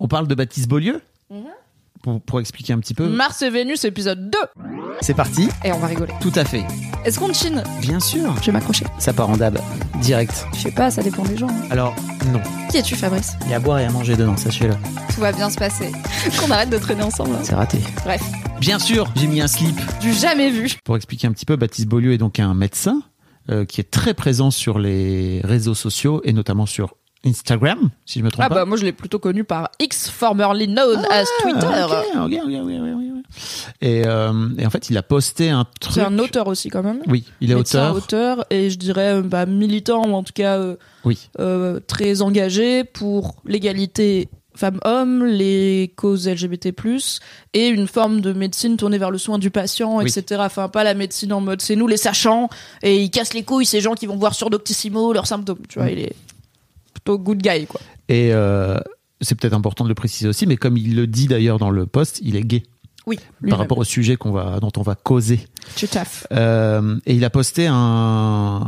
On 0.00 0.08
parle 0.08 0.26
de 0.26 0.34
Baptiste 0.34 0.68
Beaulieu 0.68 1.00
pour, 2.02 2.20
pour 2.22 2.40
expliquer 2.40 2.72
un 2.72 2.78
petit 2.78 2.94
peu. 2.94 3.06
Mars 3.08 3.42
et 3.42 3.50
Vénus, 3.50 3.84
épisode 3.84 4.30
2. 4.30 4.38
C'est 5.02 5.12
parti 5.14 5.48
Et 5.64 5.72
on 5.72 5.78
va 5.78 5.86
rigoler. 5.86 6.12
Tout 6.20 6.32
à 6.34 6.44
fait. 6.44 6.64
Est-ce 7.04 7.18
qu'on 7.18 7.32
chine 7.32 7.62
Bien 7.82 8.00
sûr. 8.00 8.34
Je 8.40 8.46
vais 8.46 8.52
m'accrocher. 8.52 8.86
Ça 8.98 9.12
part 9.12 9.28
en 9.28 9.36
dab. 9.36 9.58
Direct. 10.00 10.46
Je 10.54 10.60
sais 10.60 10.70
pas, 10.70 10.90
ça 10.90 11.02
dépend 11.02 11.22
des 11.24 11.36
gens. 11.36 11.48
hein. 11.48 11.66
Alors, 11.70 11.94
non. 12.32 12.40
Qui 12.70 12.78
es-tu, 12.78 12.96
Fabrice 12.96 13.34
Il 13.44 13.50
y 13.50 13.52
a 13.52 13.56
à 13.56 13.60
boire 13.60 13.78
et 13.78 13.84
à 13.84 13.90
manger 13.90 14.16
dedans, 14.16 14.36
sachez-le. 14.36 14.74
Tout 15.14 15.20
va 15.20 15.32
bien 15.32 15.50
se 15.50 15.58
passer. 15.58 15.92
Qu'on 16.40 16.50
arrête 16.50 16.70
de 16.70 16.78
traîner 16.78 17.02
ensemble. 17.02 17.34
hein. 17.34 17.40
C'est 17.42 17.54
raté. 17.54 17.78
Bref, 18.04 18.22
Bien 18.60 18.78
sûr, 18.78 19.10
j'ai 19.16 19.26
mis 19.26 19.40
un 19.42 19.48
slip. 19.48 19.76
du 20.00 20.12
jamais 20.14 20.50
vu. 20.50 20.70
Pour 20.84 20.96
expliquer 20.96 21.26
un 21.26 21.32
petit 21.32 21.46
peu, 21.46 21.56
Baptiste 21.56 21.88
Beaulieu 21.88 22.12
est 22.12 22.18
donc 22.18 22.38
un 22.40 22.54
médecin 22.54 23.02
euh, 23.50 23.64
qui 23.66 23.80
est 23.80 23.90
très 23.90 24.12
présent 24.14 24.50
sur 24.50 24.78
les 24.78 25.40
réseaux 25.44 25.74
sociaux 25.74 26.20
et 26.24 26.32
notamment 26.34 26.66
sur 26.66 26.94
Instagram, 27.24 27.90
si 28.06 28.18
je 28.20 28.24
me 28.24 28.30
trompe 28.30 28.44
Ah 28.46 28.48
pas. 28.48 28.54
bah 28.56 28.64
moi 28.64 28.76
je 28.78 28.84
l'ai 28.84 28.92
plutôt 28.92 29.18
connu 29.18 29.44
par 29.44 29.70
X, 29.78 30.08
formerly 30.08 30.66
known 30.68 31.04
as 31.10 31.26
Twitter. 31.42 31.66
Ah, 31.70 31.86
ok, 31.86 32.04
ok, 32.24 32.32
ok, 32.34 32.42
ok, 32.44 32.70
ok, 32.70 32.82
ok. 32.84 33.24
Et, 33.82 34.02
euh, 34.06 34.48
et 34.58 34.66
en 34.66 34.70
fait, 34.70 34.90
il 34.90 34.96
a 34.96 35.02
posté 35.02 35.50
un 35.50 35.64
truc. 35.80 35.94
C'est 35.94 36.00
un 36.00 36.18
auteur 36.18 36.46
aussi 36.48 36.68
quand 36.70 36.82
même. 36.82 37.00
Oui, 37.06 37.24
il 37.40 37.52
est 37.52 37.54
Médecin, 37.54 37.90
auteur. 37.92 38.38
auteur 38.38 38.46
et 38.50 38.70
je 38.70 38.78
dirais 38.78 39.16
euh, 39.16 39.22
bah, 39.22 39.46
militant 39.46 40.04
ou 40.08 40.14
en 40.14 40.22
tout 40.22 40.32
cas 40.34 40.58
euh, 40.58 40.76
Oui. 41.04 41.28
euh, 41.38 41.78
très 41.86 42.22
engagé 42.22 42.84
pour 42.84 43.36
l'égalité 43.44 44.28
femmes-hommes, 44.56 45.24
les 45.24 45.92
causes 45.96 46.28
LGBT+, 46.28 46.74
et 47.54 47.68
une 47.68 47.86
forme 47.86 48.20
de 48.20 48.32
médecine 48.32 48.76
tournée 48.76 48.98
vers 48.98 49.10
le 49.10 49.16
soin 49.16 49.38
du 49.38 49.50
patient, 49.50 49.98
Oui. 49.98 50.04
etc. 50.10 50.42
Enfin, 50.44 50.68
pas 50.68 50.84
la 50.84 50.92
médecine 50.94 51.32
en 51.32 51.40
mode 51.40 51.62
c'est 51.62 51.76
nous 51.76 51.86
les 51.86 51.96
sachants, 51.96 52.48
et 52.82 53.00
ils 53.00 53.10
cassent 53.10 53.32
les 53.32 53.44
couilles 53.44 53.64
ces 53.64 53.80
gens 53.80 53.94
qui 53.94 54.06
vont 54.06 54.16
voir 54.16 54.34
sur 54.34 54.50
Doctissimo 54.50 55.12
leurs 55.12 55.26
symptômes. 55.28 55.60
Tu 55.68 55.78
vois, 55.78 55.88
Mm. 55.88 55.92
il 55.92 55.98
est 56.00 56.14
plutôt 57.04 57.18
good 57.18 57.38
guy, 57.42 57.66
quoi. 57.66 57.80
Et 58.08 58.30
euh, 58.32 58.78
c'est 59.20 59.34
peut-être 59.38 59.54
important 59.54 59.84
de 59.84 59.88
le 59.88 59.94
préciser 59.94 60.28
aussi, 60.28 60.46
mais 60.46 60.56
comme 60.56 60.76
il 60.76 60.94
le 60.96 61.06
dit 61.06 61.26
d'ailleurs 61.26 61.58
dans 61.58 61.70
le 61.70 61.86
post, 61.86 62.20
il 62.22 62.36
est 62.36 62.42
gay 62.42 62.62
Oui, 63.06 63.18
par 63.48 63.58
rapport 63.58 63.78
au 63.78 63.84
sujet 63.84 64.16
qu'on 64.16 64.32
va, 64.32 64.60
dont 64.60 64.72
on 64.76 64.82
va 64.82 64.94
causer. 64.94 65.40
Tu 65.76 65.86
taffes. 65.88 66.26
Euh, 66.32 66.96
et 67.06 67.14
il 67.14 67.24
a 67.24 67.30
posté 67.30 67.66
un, 67.66 67.74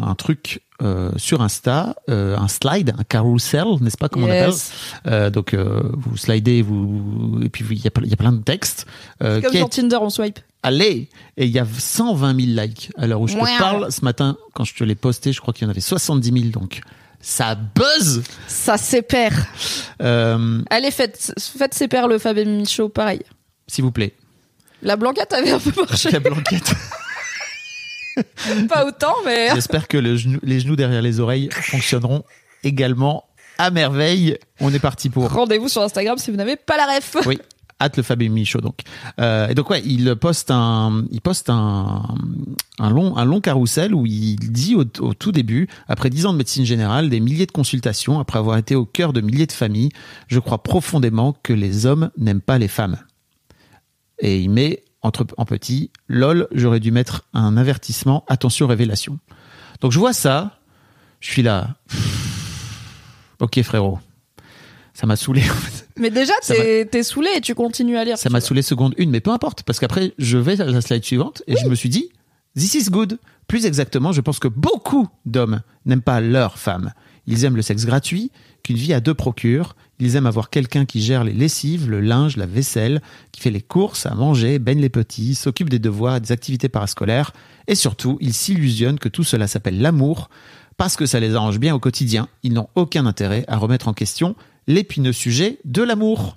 un 0.02 0.14
truc 0.14 0.62
euh, 0.82 1.10
sur 1.16 1.42
Insta, 1.42 1.94
euh, 2.10 2.36
un 2.36 2.48
slide, 2.48 2.94
un 2.98 3.04
carousel, 3.04 3.64
n'est-ce 3.80 3.96
pas 3.96 4.08
comment 4.08 4.26
Yes. 4.26 4.72
on 5.04 5.08
appelle 5.08 5.30
Donc 5.32 5.54
vous 5.54 6.16
slidez, 6.16 6.62
vous 6.62 7.38
et 7.42 7.48
puis 7.48 7.64
il 7.70 7.78
y 7.82 7.86
a, 7.86 7.90
plein- 7.90 8.04
il 8.04 8.10
y 8.10 8.14
a 8.14 8.16
plein 8.16 8.32
de 8.32 8.42
textes. 8.42 8.86
Comme 9.20 9.40
sur 9.42 9.54
est- 9.54 9.68
Tinder, 9.68 9.98
on 10.00 10.10
swipe. 10.10 10.38
Allez 10.64 11.08
Et 11.36 11.46
il 11.46 11.50
y 11.50 11.58
a 11.58 11.66
120 11.66 12.40
000 12.40 12.60
likes 12.62 12.92
à 12.96 13.06
l'heure 13.08 13.20
où 13.20 13.26
je 13.26 13.34
te 13.34 13.58
parle. 13.58 13.90
Ce 13.90 14.04
matin, 14.04 14.36
quand 14.54 14.62
je 14.64 14.74
te 14.74 14.84
l'ai 14.84 14.94
posté, 14.94 15.32
je 15.32 15.40
crois 15.40 15.52
qu'il 15.52 15.64
y 15.64 15.66
en 15.66 15.70
avait 15.70 15.80
70 15.80 16.30
000, 16.32 16.50
donc 16.52 16.80
ça 17.22 17.54
buzz 17.54 18.22
Ça 18.48 18.76
sépare. 18.76 19.30
euh, 20.02 20.60
Allez, 20.68 20.90
faites, 20.90 21.32
faites 21.38 21.74
le 22.08 22.18
Fab 22.18 22.36
et 22.36 22.44
Michaud, 22.44 22.88
pareil. 22.90 23.22
S'il 23.66 23.84
vous 23.84 23.92
plaît. 23.92 24.12
La 24.82 24.96
blanquette 24.96 25.32
avait 25.32 25.52
un 25.52 25.58
peu 25.60 25.72
marché. 25.80 26.10
La 26.10 26.18
blanquette. 26.20 26.74
pas 28.68 28.84
autant, 28.84 29.14
mais... 29.24 29.48
J'espère 29.54 29.88
que 29.88 29.96
le 29.96 30.16
genou- 30.16 30.40
les 30.42 30.60
genoux 30.60 30.76
derrière 30.76 31.00
les 31.02 31.20
oreilles 31.20 31.48
fonctionneront 31.52 32.24
également 32.64 33.24
à 33.58 33.70
merveille. 33.70 34.36
On 34.60 34.72
est 34.74 34.78
parti 34.80 35.08
pour. 35.08 35.30
Rendez-vous 35.30 35.68
sur 35.68 35.82
Instagram 35.82 36.18
si 36.18 36.30
vous 36.30 36.36
n'avez 36.36 36.56
pas 36.56 36.76
la 36.76 36.86
ref. 36.96 37.16
Oui, 37.26 37.38
hâte 37.82 37.96
le 37.96 38.02
Fab 38.02 38.22
Michaud 38.22 38.60
donc. 38.60 38.80
Euh, 39.20 39.48
et 39.48 39.54
donc 39.54 39.70
ouais, 39.70 39.82
il 39.84 40.14
poste 40.16 40.50
un, 40.50 41.04
il 41.10 41.20
poste 41.20 41.50
un, 41.50 42.02
un 42.78 42.90
long, 42.90 43.16
un 43.16 43.24
long 43.24 43.40
carrousel 43.40 43.94
où 43.94 44.06
il 44.06 44.36
dit 44.36 44.74
au, 44.74 44.84
au 45.00 45.14
tout 45.14 45.32
début, 45.32 45.68
après 45.88 46.10
dix 46.10 46.26
ans 46.26 46.32
de 46.32 46.38
médecine 46.38 46.64
générale, 46.64 47.10
des 47.10 47.20
milliers 47.20 47.46
de 47.46 47.52
consultations, 47.52 48.20
après 48.20 48.38
avoir 48.38 48.56
été 48.58 48.74
au 48.74 48.84
cœur 48.84 49.12
de 49.12 49.20
milliers 49.20 49.46
de 49.46 49.52
familles, 49.52 49.90
je 50.28 50.38
crois 50.38 50.62
profondément 50.62 51.36
que 51.42 51.52
les 51.52 51.86
hommes 51.86 52.10
n'aiment 52.16 52.40
pas 52.40 52.58
les 52.58 52.68
femmes. 52.68 52.96
Et 54.18 54.40
il 54.40 54.50
met 54.50 54.84
entre 55.02 55.26
en 55.36 55.44
petit, 55.44 55.90
lol, 56.06 56.46
j'aurais 56.52 56.80
dû 56.80 56.92
mettre 56.92 57.26
un 57.34 57.56
avertissement, 57.56 58.24
attention 58.28 58.68
révélation. 58.68 59.18
Donc 59.80 59.90
je 59.90 59.98
vois 59.98 60.12
ça, 60.12 60.60
je 61.20 61.30
suis 61.30 61.42
là. 61.42 61.74
Ok 63.40 63.60
frérot, 63.62 63.98
ça 64.94 65.06
m'a 65.06 65.16
saoulé. 65.16 65.42
Mais 65.98 66.10
déjà, 66.10 66.32
t'es 66.46 66.86
t'es 66.86 67.02
saoulé 67.02 67.28
et 67.36 67.40
tu 67.40 67.54
continues 67.54 67.96
à 67.96 68.04
lire. 68.04 68.18
Ça 68.18 68.30
m'a 68.30 68.40
saoulé 68.40 68.62
seconde 68.62 68.94
une, 68.98 69.10
mais 69.10 69.20
peu 69.20 69.30
importe, 69.30 69.62
parce 69.62 69.80
qu'après, 69.80 70.12
je 70.18 70.38
vais 70.38 70.60
à 70.60 70.64
la 70.64 70.80
slide 70.80 71.04
suivante 71.04 71.42
et 71.46 71.56
je 71.56 71.66
me 71.66 71.74
suis 71.74 71.88
dit, 71.88 72.10
this 72.56 72.74
is 72.74 72.90
good. 72.90 73.18
Plus 73.46 73.66
exactement, 73.66 74.12
je 74.12 74.20
pense 74.20 74.38
que 74.38 74.48
beaucoup 74.48 75.08
d'hommes 75.26 75.62
n'aiment 75.84 76.02
pas 76.02 76.20
leur 76.20 76.58
femme. 76.58 76.92
Ils 77.26 77.44
aiment 77.44 77.56
le 77.56 77.62
sexe 77.62 77.86
gratuit, 77.86 78.30
qu'une 78.62 78.76
vie 78.76 78.92
à 78.92 79.00
deux 79.00 79.14
procure. 79.14 79.76
Ils 79.98 80.16
aiment 80.16 80.26
avoir 80.26 80.50
quelqu'un 80.50 80.84
qui 80.84 81.00
gère 81.00 81.22
les 81.22 81.32
lessives, 81.32 81.88
le 81.88 82.00
linge, 82.00 82.36
la 82.36 82.46
vaisselle, 82.46 83.00
qui 83.30 83.40
fait 83.40 83.50
les 83.50 83.60
courses, 83.60 84.06
à 84.06 84.14
manger, 84.14 84.58
baigne 84.58 84.80
les 84.80 84.88
petits, 84.88 85.34
s'occupe 85.34 85.70
des 85.70 85.78
devoirs 85.78 86.20
des 86.20 86.32
activités 86.32 86.68
parascolaires. 86.68 87.32
Et 87.68 87.76
surtout, 87.76 88.18
ils 88.20 88.34
s'illusionnent 88.34 88.98
que 88.98 89.08
tout 89.08 89.22
cela 89.22 89.46
s'appelle 89.46 89.80
l'amour, 89.80 90.28
parce 90.76 90.96
que 90.96 91.06
ça 91.06 91.20
les 91.20 91.34
arrange 91.34 91.60
bien 91.60 91.74
au 91.74 91.78
quotidien. 91.78 92.28
Ils 92.42 92.52
n'ont 92.52 92.68
aucun 92.74 93.06
intérêt 93.06 93.44
à 93.46 93.56
remettre 93.56 93.86
en 93.86 93.92
question 93.92 94.34
l'épineux 94.66 95.12
sujet 95.12 95.58
de 95.64 95.82
l'amour. 95.82 96.36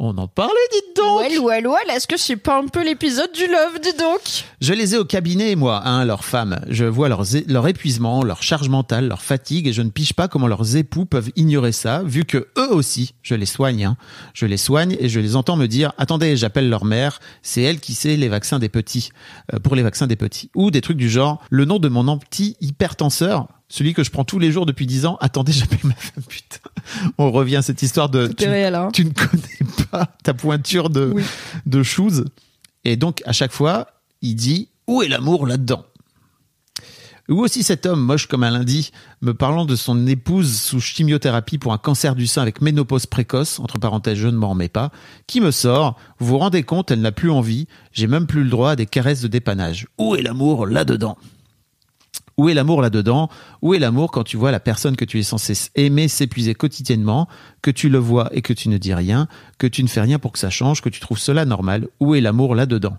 On 0.00 0.16
en 0.16 0.28
parlait, 0.28 0.52
dites 0.70 0.96
donc 0.96 1.22
Well, 1.22 1.40
well, 1.40 1.66
well, 1.66 1.96
est-ce 1.96 2.06
que 2.06 2.16
c'est 2.16 2.36
pas 2.36 2.60
un 2.60 2.68
peu 2.68 2.84
l'épisode 2.84 3.32
du 3.32 3.48
love, 3.48 3.80
dis 3.82 3.96
donc? 3.98 4.44
Je 4.60 4.72
les 4.72 4.94
ai 4.94 4.98
au 4.98 5.04
cabinet, 5.04 5.56
moi, 5.56 5.82
hein, 5.84 6.04
leurs 6.04 6.24
femmes. 6.24 6.60
Je 6.68 6.84
vois 6.84 7.08
leurs 7.08 7.24
leur 7.48 7.66
épuisement, 7.66 8.22
leur 8.22 8.44
charge 8.44 8.68
mentale, 8.68 9.08
leur 9.08 9.22
fatigue, 9.22 9.66
et 9.66 9.72
je 9.72 9.82
ne 9.82 9.90
pige 9.90 10.12
pas 10.12 10.28
comment 10.28 10.46
leurs 10.46 10.76
époux 10.76 11.04
peuvent 11.04 11.30
ignorer 11.34 11.72
ça, 11.72 12.04
vu 12.04 12.24
que 12.24 12.46
eux 12.56 12.72
aussi, 12.72 13.14
je 13.22 13.34
les 13.34 13.44
soigne. 13.44 13.86
Hein. 13.86 13.96
Je 14.34 14.46
les 14.46 14.56
soigne 14.56 14.96
et 15.00 15.08
je 15.08 15.18
les 15.18 15.34
entends 15.34 15.56
me 15.56 15.66
dire 15.66 15.92
attendez, 15.98 16.36
j'appelle 16.36 16.68
leur 16.68 16.84
mère, 16.84 17.18
c'est 17.42 17.62
elle 17.62 17.80
qui 17.80 17.94
sait 17.94 18.16
les 18.16 18.28
vaccins 18.28 18.60
des 18.60 18.68
petits, 18.68 19.10
euh, 19.52 19.58
pour 19.58 19.74
les 19.74 19.82
vaccins 19.82 20.06
des 20.06 20.14
petits, 20.14 20.52
ou 20.54 20.70
des 20.70 20.80
trucs 20.80 20.96
du 20.96 21.10
genre 21.10 21.42
le 21.50 21.64
nom 21.64 21.80
de 21.80 21.88
mon 21.88 22.06
anti-hypertenseur. 22.06 23.48
Celui 23.68 23.92
que 23.92 24.02
je 24.02 24.10
prends 24.10 24.24
tous 24.24 24.38
les 24.38 24.50
jours 24.50 24.64
depuis 24.66 24.86
10 24.86 25.06
ans. 25.06 25.18
Attendez, 25.20 25.52
j'appelle 25.54 25.78
ma 25.84 25.94
femme, 25.94 26.22
putain. 26.24 26.58
On 27.18 27.30
revient 27.30 27.56
à 27.56 27.62
cette 27.62 27.82
histoire 27.82 28.08
de. 28.08 28.30
Réel, 28.40 28.74
hein. 28.74 28.88
tu 28.92 29.04
ne 29.04 29.10
connais 29.10 29.86
pas 29.90 30.06
ta 30.22 30.34
pointure 30.34 30.90
de, 30.90 31.12
Oui. 31.14 31.22
de 31.66 31.82
shoes. 31.82 32.24
Et 32.84 32.96
donc, 32.96 33.22
à 33.26 33.32
chaque 33.32 33.52
fois, 33.52 33.88
il 34.22 34.34
dit 34.34 34.68
Où 34.86 35.02
est 35.02 35.08
l'amour 35.08 35.46
là-dedans? 35.46 35.84
Ou 37.28 37.40
aussi 37.44 37.62
cet 37.62 37.84
homme 37.84 38.00
moche 38.00 38.26
comme 38.26 38.42
un 38.42 38.50
lundi, 38.50 38.90
me 39.20 39.34
parlant 39.34 39.66
de 39.66 39.76
son 39.76 40.06
épouse 40.06 40.50
sous 40.58 40.80
chimiothérapie 40.80 41.58
pour 41.58 41.74
un 41.74 41.78
cancer 41.78 42.14
du 42.14 42.26
sein 42.26 42.40
avec 42.40 42.62
ménopause 42.62 43.04
précoce, 43.04 43.58
entre 43.58 43.78
parenthèses, 43.78 44.16
je 44.16 44.28
ne 44.28 44.36
m'en 44.38 44.48
remets 44.48 44.70
pas, 44.70 44.90
qui 45.26 45.42
me 45.42 45.50
sort 45.50 45.98
Vous 46.18 46.26
vous 46.28 46.38
rendez 46.38 46.62
compte, 46.62 46.90
elle 46.90 47.02
n'a 47.02 47.12
plus 47.12 47.30
envie, 47.30 47.66
j'ai 47.92 48.06
même 48.06 48.26
plus 48.26 48.44
le 48.44 48.48
droit 48.48 48.70
à 48.70 48.76
des 48.76 48.86
caresses 48.86 49.20
de 49.20 49.28
dépannage. 49.28 49.88
Où 49.98 50.14
est 50.14 50.22
l'amour 50.22 50.66
là-dedans? 50.66 51.18
Où 52.38 52.48
est 52.48 52.54
l'amour 52.54 52.80
là-dedans 52.80 53.28
Où 53.60 53.74
est 53.74 53.78
l'amour 53.78 54.10
quand 54.10 54.22
tu 54.22 54.36
vois 54.36 54.52
la 54.52 54.60
personne 54.60 54.96
que 54.96 55.04
tu 55.04 55.18
es 55.18 55.22
censé 55.22 55.54
aimer 55.74 56.08
s'épuiser 56.08 56.54
quotidiennement, 56.54 57.28
que 57.60 57.70
tu 57.70 57.88
le 57.88 57.98
vois 57.98 58.30
et 58.32 58.40
que 58.40 58.52
tu 58.52 58.68
ne 58.68 58.78
dis 58.78 58.94
rien, 58.94 59.26
que 59.58 59.66
tu 59.66 59.82
ne 59.82 59.88
fais 59.88 60.00
rien 60.00 60.18
pour 60.18 60.32
que 60.32 60.38
ça 60.38 60.48
change, 60.48 60.80
que 60.80 60.88
tu 60.88 61.00
trouves 61.00 61.18
cela 61.18 61.44
normal? 61.44 61.88
Où 62.00 62.14
est 62.14 62.20
l'amour 62.20 62.54
là-dedans? 62.54 62.96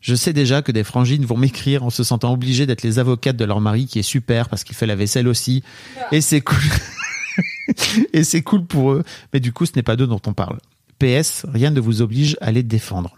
Je 0.00 0.14
sais 0.14 0.32
déjà 0.32 0.60
que 0.62 0.72
des 0.72 0.82
frangines 0.82 1.24
vont 1.24 1.36
m'écrire 1.36 1.84
en 1.84 1.90
se 1.90 2.02
sentant 2.02 2.32
obligées 2.32 2.66
d'être 2.66 2.82
les 2.82 2.98
avocates 2.98 3.36
de 3.36 3.44
leur 3.44 3.60
mari 3.60 3.86
qui 3.86 3.98
est 3.98 4.02
super 4.02 4.48
parce 4.48 4.64
qu'il 4.64 4.74
fait 4.74 4.86
la 4.86 4.96
vaisselle 4.96 5.28
aussi. 5.28 5.62
Et 6.10 6.20
c'est 6.20 6.40
cool. 6.40 6.58
et 8.12 8.24
c'est 8.24 8.42
cool 8.42 8.64
pour 8.64 8.92
eux. 8.92 9.04
Mais 9.32 9.40
du 9.40 9.52
coup, 9.52 9.66
ce 9.66 9.72
n'est 9.76 9.82
pas 9.82 9.96
d'eux 9.96 10.06
dont 10.06 10.22
on 10.26 10.32
parle. 10.32 10.58
PS, 10.98 11.46
rien 11.52 11.70
ne 11.70 11.80
vous 11.80 12.02
oblige 12.02 12.36
à 12.40 12.50
les 12.50 12.62
défendre. 12.62 13.16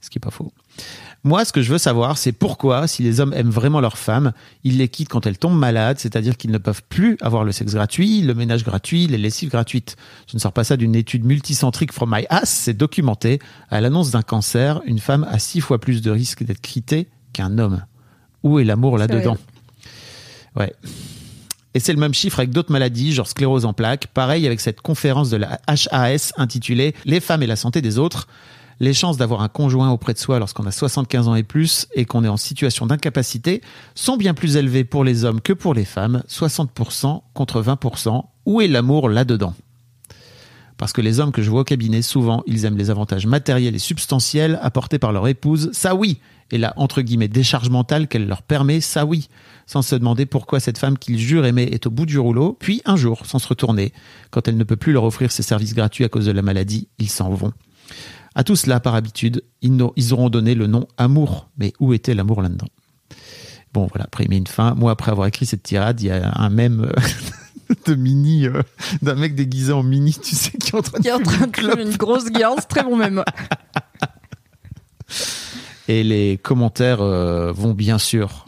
Ce 0.00 0.10
qui 0.10 0.18
est 0.18 0.20
pas 0.20 0.30
faux. 0.30 0.52
Moi, 1.26 1.46
ce 1.46 1.54
que 1.54 1.62
je 1.62 1.72
veux 1.72 1.78
savoir, 1.78 2.18
c'est 2.18 2.32
pourquoi, 2.32 2.86
si 2.86 3.02
les 3.02 3.18
hommes 3.18 3.32
aiment 3.32 3.48
vraiment 3.50 3.80
leurs 3.80 3.96
femmes, 3.96 4.32
ils 4.62 4.76
les 4.76 4.88
quittent 4.88 5.08
quand 5.08 5.26
elles 5.26 5.38
tombent 5.38 5.58
malades, 5.58 5.98
c'est-à-dire 5.98 6.36
qu'ils 6.36 6.50
ne 6.50 6.58
peuvent 6.58 6.82
plus 6.90 7.16
avoir 7.22 7.44
le 7.44 7.52
sexe 7.52 7.72
gratuit, 7.72 8.20
le 8.20 8.34
ménage 8.34 8.62
gratuit, 8.62 9.06
les 9.06 9.16
lessives 9.16 9.48
gratuites. 9.48 9.96
Je 10.28 10.36
ne 10.36 10.38
sors 10.38 10.52
pas 10.52 10.64
ça 10.64 10.76
d'une 10.76 10.94
étude 10.94 11.24
multicentrique 11.24 11.92
from 11.92 12.14
my 12.14 12.26
ass, 12.28 12.50
c'est 12.50 12.74
documenté. 12.74 13.38
À 13.70 13.80
l'annonce 13.80 14.10
d'un 14.10 14.20
cancer, 14.20 14.82
une 14.84 14.98
femme 14.98 15.26
a 15.30 15.38
six 15.38 15.62
fois 15.62 15.80
plus 15.80 16.02
de 16.02 16.10
risque 16.10 16.44
d'être 16.44 16.60
quittée 16.60 17.08
qu'un 17.32 17.58
homme. 17.58 17.82
Où 18.42 18.58
est 18.58 18.64
l'amour 18.64 18.98
là-dedans 18.98 19.38
Ouais. 20.56 20.74
Et 21.72 21.80
c'est 21.80 21.94
le 21.94 21.98
même 21.98 22.14
chiffre 22.14 22.38
avec 22.38 22.50
d'autres 22.50 22.70
maladies, 22.70 23.12
genre 23.12 23.26
sclérose 23.26 23.64
en 23.64 23.72
plaques. 23.72 24.08
Pareil 24.08 24.46
avec 24.46 24.60
cette 24.60 24.82
conférence 24.82 25.30
de 25.30 25.38
la 25.38 25.58
HAS 25.66 26.32
intitulée 26.36 26.94
Les 27.06 27.20
femmes 27.20 27.42
et 27.42 27.46
la 27.46 27.56
santé 27.56 27.80
des 27.80 27.98
autres. 27.98 28.28
Les 28.80 28.92
chances 28.92 29.16
d'avoir 29.16 29.42
un 29.42 29.48
conjoint 29.48 29.90
auprès 29.90 30.14
de 30.14 30.18
soi 30.18 30.38
lorsqu'on 30.38 30.66
a 30.66 30.72
75 30.72 31.28
ans 31.28 31.34
et 31.34 31.42
plus 31.42 31.86
et 31.94 32.04
qu'on 32.04 32.24
est 32.24 32.28
en 32.28 32.36
situation 32.36 32.86
d'incapacité 32.86 33.60
sont 33.94 34.16
bien 34.16 34.34
plus 34.34 34.56
élevées 34.56 34.84
pour 34.84 35.04
les 35.04 35.24
hommes 35.24 35.40
que 35.40 35.52
pour 35.52 35.74
les 35.74 35.84
femmes, 35.84 36.22
60% 36.28 37.22
contre 37.34 37.62
20%. 37.62 38.24
Où 38.46 38.60
est 38.60 38.68
l'amour 38.68 39.08
là-dedans? 39.08 39.54
Parce 40.76 40.92
que 40.92 41.00
les 41.00 41.20
hommes 41.20 41.30
que 41.32 41.42
je 41.42 41.50
vois 41.50 41.60
au 41.60 41.64
cabinet, 41.64 42.02
souvent, 42.02 42.42
ils 42.46 42.64
aiment 42.64 42.76
les 42.76 42.90
avantages 42.90 43.26
matériels 43.26 43.76
et 43.76 43.78
substantiels 43.78 44.58
apportés 44.60 44.98
par 44.98 45.12
leur 45.12 45.28
épouse, 45.28 45.70
ça 45.72 45.94
oui, 45.94 46.18
et 46.50 46.58
la 46.58 46.72
entre 46.76 47.00
guillemets 47.00 47.28
décharge 47.28 47.70
mentale 47.70 48.08
qu'elle 48.08 48.26
leur 48.26 48.42
permet, 48.42 48.80
ça 48.80 49.06
oui, 49.06 49.28
sans 49.66 49.82
se 49.82 49.94
demander 49.94 50.26
pourquoi 50.26 50.60
cette 50.60 50.78
femme 50.78 50.98
qu'ils 50.98 51.18
jurent 51.18 51.46
aimer 51.46 51.68
est 51.70 51.86
au 51.86 51.90
bout 51.90 52.06
du 52.06 52.18
rouleau, 52.18 52.56
puis 52.58 52.82
un 52.84 52.96
jour, 52.96 53.24
sans 53.24 53.38
se 53.38 53.46
retourner, 53.46 53.92
quand 54.30 54.48
elle 54.48 54.56
ne 54.56 54.64
peut 54.64 54.76
plus 54.76 54.92
leur 54.92 55.04
offrir 55.04 55.30
ses 55.30 55.42
services 55.42 55.74
gratuits 55.74 56.04
à 56.04 56.08
cause 56.08 56.26
de 56.26 56.32
la 56.32 56.42
maladie, 56.42 56.88
ils 56.98 57.08
s'en 57.08 57.30
vont. 57.30 57.52
À 58.34 58.44
tout 58.44 58.56
cela, 58.56 58.80
par 58.80 58.94
habitude, 58.94 59.44
ils 59.62 60.12
auront 60.12 60.28
donné 60.28 60.54
le 60.54 60.66
nom 60.66 60.86
amour, 60.96 61.48
mais 61.56 61.72
où 61.78 61.92
était 61.92 62.14
l'amour 62.14 62.42
là-dedans? 62.42 62.68
Bon, 63.72 63.86
voilà, 63.88 64.04
après 64.04 64.24
il 64.24 64.30
met 64.30 64.36
une 64.36 64.46
fin. 64.46 64.74
Moi, 64.74 64.90
après 64.92 65.10
avoir 65.10 65.26
écrit 65.26 65.46
cette 65.46 65.62
tirade, 65.62 66.00
il 66.00 66.06
y 66.06 66.10
a 66.10 66.32
un 66.36 66.50
même 66.50 66.92
de 67.86 67.94
mini, 67.94 68.46
euh, 68.46 68.62
d'un 69.02 69.14
mec 69.14 69.34
déguisé 69.34 69.72
en 69.72 69.82
mini, 69.82 70.12
tu 70.12 70.34
sais, 70.34 70.52
qui 70.58 70.70
est 70.70 70.74
en 70.74 70.82
train 70.82 71.00
de, 71.00 71.06
est 71.06 71.12
en 71.12 71.20
train 71.20 71.46
de 71.46 71.56
fumer 71.56 71.82
une 71.82 71.96
grosse 71.96 72.30
guerre, 72.30 72.54
très 72.68 72.82
bon 72.82 72.96
même. 72.96 73.24
Et 75.88 76.02
les 76.02 76.38
commentaires 76.38 77.02
euh, 77.02 77.52
vont 77.52 77.74
bien 77.74 77.98
sûr, 77.98 78.46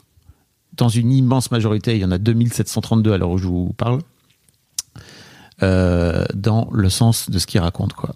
dans 0.74 0.88
une 0.88 1.12
immense 1.12 1.50
majorité, 1.50 1.96
il 1.96 2.00
y 2.00 2.04
en 2.04 2.10
a 2.10 2.18
2732 2.18 3.12
à 3.12 3.18
l'heure 3.18 3.30
où 3.30 3.38
je 3.38 3.46
vous 3.46 3.74
parle, 3.76 4.00
euh, 5.62 6.24
dans 6.34 6.68
le 6.72 6.88
sens 6.88 7.30
de 7.30 7.38
ce 7.38 7.46
qu'il 7.46 7.60
raconte, 7.60 7.92
quoi. 7.92 8.14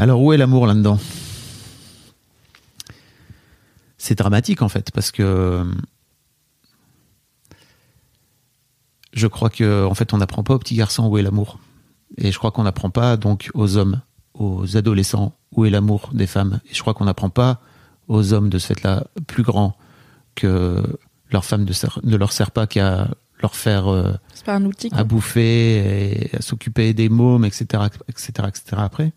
Alors 0.00 0.22
où 0.22 0.32
est 0.32 0.38
l'amour 0.38 0.66
là-dedans? 0.66 0.98
C'est 3.98 4.14
dramatique 4.14 4.62
en 4.62 4.70
fait, 4.70 4.90
parce 4.92 5.10
que 5.10 5.62
je 9.12 9.26
crois 9.26 9.50
que 9.50 9.84
en 9.84 9.92
fait 9.92 10.14
on 10.14 10.16
n'apprend 10.16 10.42
pas 10.42 10.54
aux 10.54 10.58
petits 10.58 10.76
garçons 10.76 11.06
où 11.06 11.18
est 11.18 11.22
l'amour. 11.22 11.58
Et 12.16 12.32
je 12.32 12.38
crois 12.38 12.50
qu'on 12.50 12.62
n'apprend 12.62 12.88
pas 12.88 13.18
donc 13.18 13.50
aux 13.52 13.76
hommes, 13.76 14.00
aux 14.32 14.74
adolescents 14.78 15.34
où 15.52 15.66
est 15.66 15.70
l'amour 15.70 16.08
des 16.14 16.26
femmes. 16.26 16.60
Et 16.70 16.74
je 16.74 16.80
crois 16.80 16.94
qu'on 16.94 17.04
n'apprend 17.04 17.28
pas 17.28 17.60
aux 18.08 18.32
hommes 18.32 18.48
de 18.48 18.58
ce 18.58 18.68
fait-là 18.68 19.04
plus 19.26 19.42
grands 19.42 19.76
que 20.34 20.82
leur 21.30 21.44
femme 21.44 21.66
ne, 22.04 22.16
leur 22.16 22.32
sert 22.32 22.52
pas 22.52 22.66
qu'à 22.66 23.08
leur 23.42 23.54
faire 23.54 23.88
euh, 23.88 24.14
un 24.46 24.64
outil, 24.64 24.88
à 24.92 25.04
bouffer 25.04 26.30
et 26.30 26.36
à 26.38 26.40
s'occuper 26.40 26.94
des 26.94 27.10
mômes, 27.10 27.44
etc., 27.44 27.84
etc., 28.08 28.48
etc. 28.48 28.62
Après, 28.78 29.12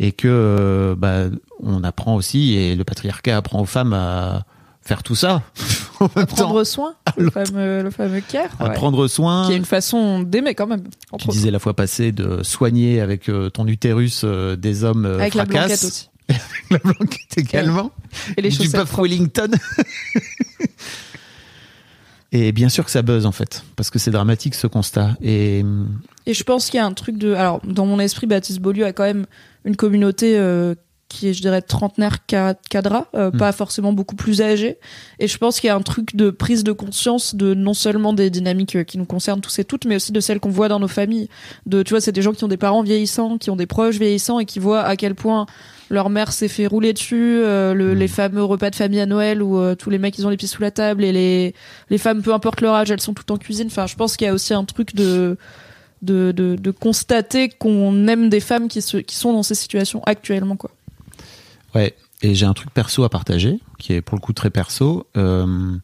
et 0.00 0.10
que 0.10 0.26
euh, 0.28 0.94
bah, 0.96 1.26
on 1.62 1.84
apprend 1.84 2.16
aussi 2.16 2.54
et 2.54 2.74
le 2.74 2.82
patriarcat 2.82 3.36
apprend 3.36 3.60
aux 3.60 3.66
femmes 3.66 3.92
à 3.92 4.44
faire 4.82 5.04
tout 5.04 5.14
ça. 5.14 5.42
En 6.00 6.08
même 6.16 6.24
prendre 6.24 6.64
soin 6.64 6.94
le 7.18 7.28
fameux, 7.28 7.82
le 7.82 7.90
fameux 7.90 8.22
care. 8.22 8.48
À 8.58 8.70
prendre 8.70 9.06
soin. 9.06 9.46
Qui 9.46 9.52
est 9.52 9.58
une 9.58 9.66
façon 9.66 10.20
d'aimer 10.20 10.54
quand 10.54 10.66
même 10.66 10.84
tu 11.18 11.28
disais 11.28 11.50
la 11.50 11.58
fois 11.58 11.74
passée 11.74 12.10
de 12.10 12.42
soigner 12.42 13.02
avec 13.02 13.28
euh, 13.28 13.50
ton 13.50 13.66
utérus 13.66 14.22
euh, 14.24 14.56
des 14.56 14.82
hommes 14.82 15.04
euh, 15.04 15.18
avec 15.18 15.34
la 15.34 15.44
blanquette 15.44 15.84
aussi. 15.84 16.08
Avec 16.30 16.40
la 16.70 16.78
blanquette 16.78 17.36
également. 17.36 17.90
Et, 18.38 18.40
les 18.40 18.48
du 18.48 18.68
Buff 18.70 18.96
Wellington. 18.96 19.50
Et 22.32 22.52
bien 22.52 22.70
sûr 22.70 22.84
que 22.84 22.90
ça 22.90 23.02
buzz 23.02 23.26
en 23.26 23.32
fait 23.32 23.64
parce 23.76 23.90
que 23.90 23.98
c'est 23.98 24.12
dramatique 24.12 24.54
ce 24.54 24.66
constat. 24.66 25.16
Et 25.20 25.66
et 26.30 26.34
je 26.34 26.44
pense 26.44 26.70
qu'il 26.70 26.78
y 26.78 26.80
a 26.80 26.86
un 26.86 26.92
truc 26.92 27.18
de 27.18 27.34
alors 27.34 27.60
dans 27.64 27.86
mon 27.86 27.98
esprit 27.98 28.26
Baptiste 28.26 28.60
Beaulieu 28.60 28.84
a 28.86 28.92
quand 28.92 29.04
même 29.04 29.26
une 29.64 29.76
communauté 29.76 30.36
qui 31.10 31.28
est, 31.28 31.34
je 31.34 31.42
dirais, 31.42 31.60
trentenaire 31.60 32.24
cadra, 32.24 33.08
euh, 33.14 33.30
hmm. 33.30 33.36
pas 33.36 33.52
forcément 33.52 33.92
beaucoup 33.92 34.16
plus 34.16 34.40
âgé. 34.40 34.78
Et 35.18 35.26
je 35.26 35.36
pense 35.36 35.60
qu'il 35.60 35.68
y 35.68 35.70
a 35.70 35.76
un 35.76 35.82
truc 35.82 36.16
de 36.16 36.30
prise 36.30 36.64
de 36.64 36.72
conscience 36.72 37.34
de 37.34 37.52
non 37.52 37.74
seulement 37.74 38.14
des 38.14 38.30
dynamiques 38.30 38.76
euh, 38.76 38.84
qui 38.84 38.96
nous 38.96 39.04
concernent 39.04 39.40
tous 39.40 39.58
et 39.58 39.64
toutes, 39.64 39.84
mais 39.84 39.96
aussi 39.96 40.12
de 40.12 40.20
celles 40.20 40.40
qu'on 40.40 40.50
voit 40.50 40.68
dans 40.68 40.80
nos 40.80 40.88
familles. 40.88 41.28
De, 41.66 41.82
tu 41.82 41.90
vois, 41.90 42.00
c'est 42.00 42.12
des 42.12 42.22
gens 42.22 42.32
qui 42.32 42.44
ont 42.44 42.48
des 42.48 42.56
parents 42.56 42.82
vieillissants, 42.82 43.36
qui 43.36 43.50
ont 43.50 43.56
des 43.56 43.66
proches 43.66 43.98
vieillissants 43.98 44.38
et 44.38 44.46
qui 44.46 44.60
voient 44.60 44.82
à 44.82 44.96
quel 44.96 45.14
point 45.14 45.46
leur 45.90 46.08
mère 46.08 46.32
s'est 46.32 46.46
fait 46.46 46.68
rouler 46.68 46.92
dessus, 46.92 47.40
euh, 47.42 47.74
le, 47.74 47.94
hmm. 47.94 47.98
les 47.98 48.08
fameux 48.08 48.44
repas 48.44 48.70
de 48.70 48.76
famille 48.76 49.00
à 49.00 49.06
Noël 49.06 49.42
où 49.42 49.60
tous 49.74 49.90
les 49.90 49.98
mecs 49.98 50.16
ils 50.16 50.26
ont 50.26 50.30
les 50.30 50.36
pieds 50.36 50.46
sous 50.46 50.62
la 50.62 50.70
table 50.70 51.02
et 51.02 51.10
les 51.10 51.54
les 51.90 51.98
femmes 51.98 52.22
peu 52.22 52.32
importe 52.32 52.60
leur 52.60 52.74
âge 52.74 52.92
elles 52.92 53.00
sont 53.00 53.14
toutes 53.14 53.32
en 53.32 53.36
cuisine. 53.36 53.66
Enfin, 53.66 53.88
je 53.88 53.96
pense 53.96 54.16
qu'il 54.16 54.26
y 54.26 54.30
a 54.30 54.32
aussi 54.32 54.54
un 54.54 54.64
truc 54.64 54.94
de 54.94 55.36
de, 56.02 56.70
constater 56.70 57.48
qu'on 57.48 58.06
aime 58.08 58.28
des 58.28 58.40
femmes 58.40 58.68
qui 58.68 58.80
sont 58.82 59.32
dans 59.32 59.42
ces 59.42 59.54
situations 59.54 60.02
actuellement 60.04 60.56
quoi. 60.56 60.70
Ouais, 61.74 61.94
et 62.22 62.34
j'ai 62.34 62.46
un 62.46 62.54
truc 62.54 62.70
perso 62.70 63.04
à 63.04 63.08
partager, 63.08 63.60
qui 63.78 63.92
est 63.92 64.00
pour 64.00 64.16
le 64.16 64.20
coup 64.20 64.32
très 64.32 64.50
perso. 64.50 65.06
Euh, 65.16 65.76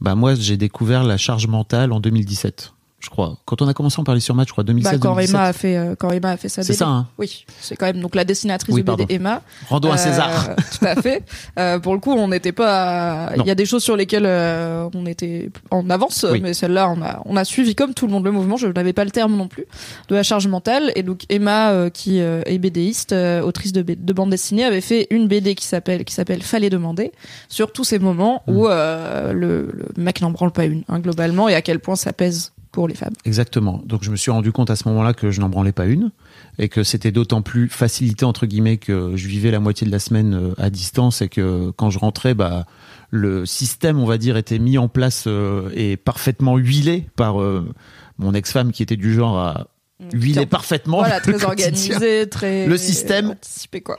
bah 0.00 0.14
moi, 0.14 0.34
j'ai 0.34 0.56
découvert 0.56 1.04
la 1.04 1.16
charge 1.16 1.46
mentale 1.46 1.92
en 1.92 2.00
2017 2.00 2.72
je 3.02 3.10
crois. 3.10 3.36
Quand 3.44 3.60
on 3.62 3.68
a 3.68 3.74
commencé 3.74 3.96
à 3.98 4.00
en 4.00 4.04
parler 4.04 4.20
sur 4.20 4.34
Match, 4.34 4.48
je 4.48 4.52
crois 4.52 4.64
2016 4.64 4.92
bah, 4.92 4.98
quand 5.00 5.18
Emma 5.18 5.42
a 5.42 5.52
fait 5.52 5.76
euh, 5.76 5.94
quand 5.98 6.10
Emma 6.10 6.30
a 6.30 6.36
fait 6.36 6.48
sa 6.48 6.62
C'est 6.62 6.72
ça 6.72 6.86
hein 6.86 7.08
Oui, 7.18 7.44
c'est 7.60 7.74
quand 7.74 7.86
même 7.86 8.00
donc 8.00 8.14
la 8.14 8.24
dessinatrice 8.24 8.74
du 8.74 8.82
BD 8.82 9.06
Emma. 9.08 9.42
Rendons 9.68 9.90
à 9.90 9.96
César. 9.96 10.50
Euh, 10.50 10.54
tout 10.78 10.84
à 10.84 10.94
fait. 10.94 11.24
Euh, 11.58 11.80
pour 11.80 11.94
le 11.94 12.00
coup, 12.00 12.12
on 12.12 12.28
n'était 12.28 12.52
pas 12.52 13.32
il 13.36 13.44
y 13.44 13.50
a 13.50 13.54
des 13.56 13.66
choses 13.66 13.82
sur 13.82 13.96
lesquelles 13.96 14.26
euh, 14.26 14.88
on 14.94 15.06
était 15.06 15.50
en 15.70 15.90
avance 15.90 16.24
mais 16.40 16.54
celle-là 16.54 16.88
on 16.90 17.02
a 17.02 17.22
on 17.24 17.36
a 17.36 17.44
suivi 17.44 17.74
comme 17.74 17.94
tout 17.94 18.06
le 18.06 18.12
monde 18.12 18.24
le 18.24 18.30
mouvement, 18.30 18.56
je 18.56 18.68
n'avais 18.68 18.92
pas 18.92 19.04
le 19.04 19.10
terme 19.10 19.36
non 19.36 19.48
plus 19.48 19.66
de 20.08 20.14
la 20.14 20.22
charge 20.22 20.46
mentale 20.46 20.92
et 20.94 21.02
donc 21.02 21.24
Emma 21.28 21.90
qui 21.90 22.18
est 22.18 22.58
BDiste, 22.58 23.12
autrice 23.12 23.72
de, 23.72 23.82
de 23.82 24.12
bande 24.12 24.30
dessinée 24.30 24.64
avait 24.64 24.80
fait 24.80 25.08
une 25.10 25.26
BD 25.26 25.54
qui 25.54 25.66
s'appelle 25.66 26.04
qui 26.04 26.14
s'appelle 26.14 26.42
Fallait 26.42 26.70
demander 26.70 27.12
sur 27.48 27.72
tous 27.72 27.84
ces 27.84 27.98
moments 27.98 28.42
où 28.46 28.68
mm. 28.68 29.32
le, 29.32 29.70
le, 29.72 29.88
mec 29.96 30.20
n'en 30.20 30.30
branle 30.30 30.52
pas 30.52 30.64
une 30.64 30.84
hein, 30.88 31.00
globalement 31.00 31.48
et 31.48 31.54
à 31.54 31.62
quel 31.62 31.80
point 31.80 31.96
ça 31.96 32.12
pèse 32.12 32.52
pour 32.72 32.88
les 32.88 32.94
femmes. 32.94 33.12
Exactement. 33.24 33.82
Donc 33.84 34.02
je 34.02 34.10
me 34.10 34.16
suis 34.16 34.30
rendu 34.30 34.50
compte 34.50 34.70
à 34.70 34.76
ce 34.76 34.88
moment-là 34.88 35.12
que 35.12 35.30
je 35.30 35.40
n'en 35.40 35.50
branlais 35.50 35.72
pas 35.72 35.84
une 35.84 36.10
et 36.58 36.68
que 36.68 36.82
c'était 36.82 37.12
d'autant 37.12 37.42
plus 37.42 37.68
facilité 37.68 38.24
entre 38.24 38.46
guillemets 38.46 38.78
que 38.78 39.12
je 39.14 39.28
vivais 39.28 39.50
la 39.50 39.60
moitié 39.60 39.86
de 39.86 39.92
la 39.92 39.98
semaine 39.98 40.34
euh, 40.34 40.54
à 40.56 40.70
distance 40.70 41.20
et 41.20 41.28
que 41.28 41.70
quand 41.76 41.90
je 41.90 41.98
rentrais, 41.98 42.34
bah 42.34 42.64
le 43.10 43.44
système, 43.44 44.00
on 44.00 44.06
va 44.06 44.16
dire, 44.16 44.38
était 44.38 44.58
mis 44.58 44.78
en 44.78 44.88
place 44.88 45.24
euh, 45.26 45.70
et 45.74 45.98
parfaitement 45.98 46.56
huilé 46.56 47.06
par 47.14 47.42
euh, 47.42 47.70
mon 48.16 48.32
ex-femme 48.32 48.72
qui 48.72 48.82
était 48.82 48.96
du 48.96 49.12
genre 49.12 49.38
à 49.38 49.66
mm. 50.00 50.08
huiler 50.14 50.46
parfaitement. 50.46 50.98
Voilà, 50.98 51.20
très 51.20 51.44
organisé, 51.44 52.26
très 52.30 52.66
le 52.66 52.78
système. 52.78 53.32
Anticipé, 53.32 53.82
quoi. 53.82 53.98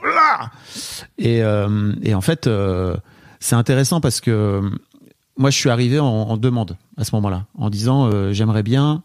Et, 1.16 1.42
et 2.02 2.14
en 2.14 2.20
fait, 2.20 2.50
c'est 3.38 3.54
intéressant 3.54 4.00
parce 4.00 4.20
que 4.20 4.68
moi, 5.36 5.50
je 5.50 5.58
suis 5.58 5.70
arrivé 5.70 5.98
en, 5.98 6.36
demande 6.36 6.76
à 6.96 7.04
ce 7.04 7.14
moment-là, 7.16 7.46
en 7.54 7.70
disant 7.70 8.06
euh, 8.06 8.32
j'aimerais 8.32 8.62
bien 8.62 9.02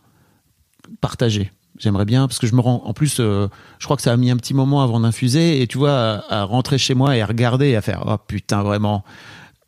partager. 1.01 1.51
J'aimerais 1.77 2.05
bien 2.05 2.27
parce 2.27 2.39
que 2.39 2.48
je 2.48 2.55
me 2.55 2.62
rends. 2.62 2.81
En 2.86 2.93
plus, 2.93 3.17
euh, 3.19 3.48
je 3.79 3.86
crois 3.86 3.95
que 3.95 4.03
ça 4.03 4.12
a 4.12 4.17
mis 4.17 4.29
un 4.29 4.38
petit 4.38 4.53
moment 4.53 4.83
avant 4.83 5.00
d'infuser 5.00 5.62
et 5.62 5.67
tu 5.67 5.77
vois 5.77 6.24
à, 6.29 6.43
rentrer 6.43 6.77
chez 6.77 6.93
moi 6.93 7.15
et 7.15 7.21
à 7.21 7.25
regarder 7.25 7.69
et 7.69 7.75
à 7.77 7.81
faire 7.81 8.03
oh 8.05 8.17
putain 8.17 8.63
vraiment. 8.63 9.03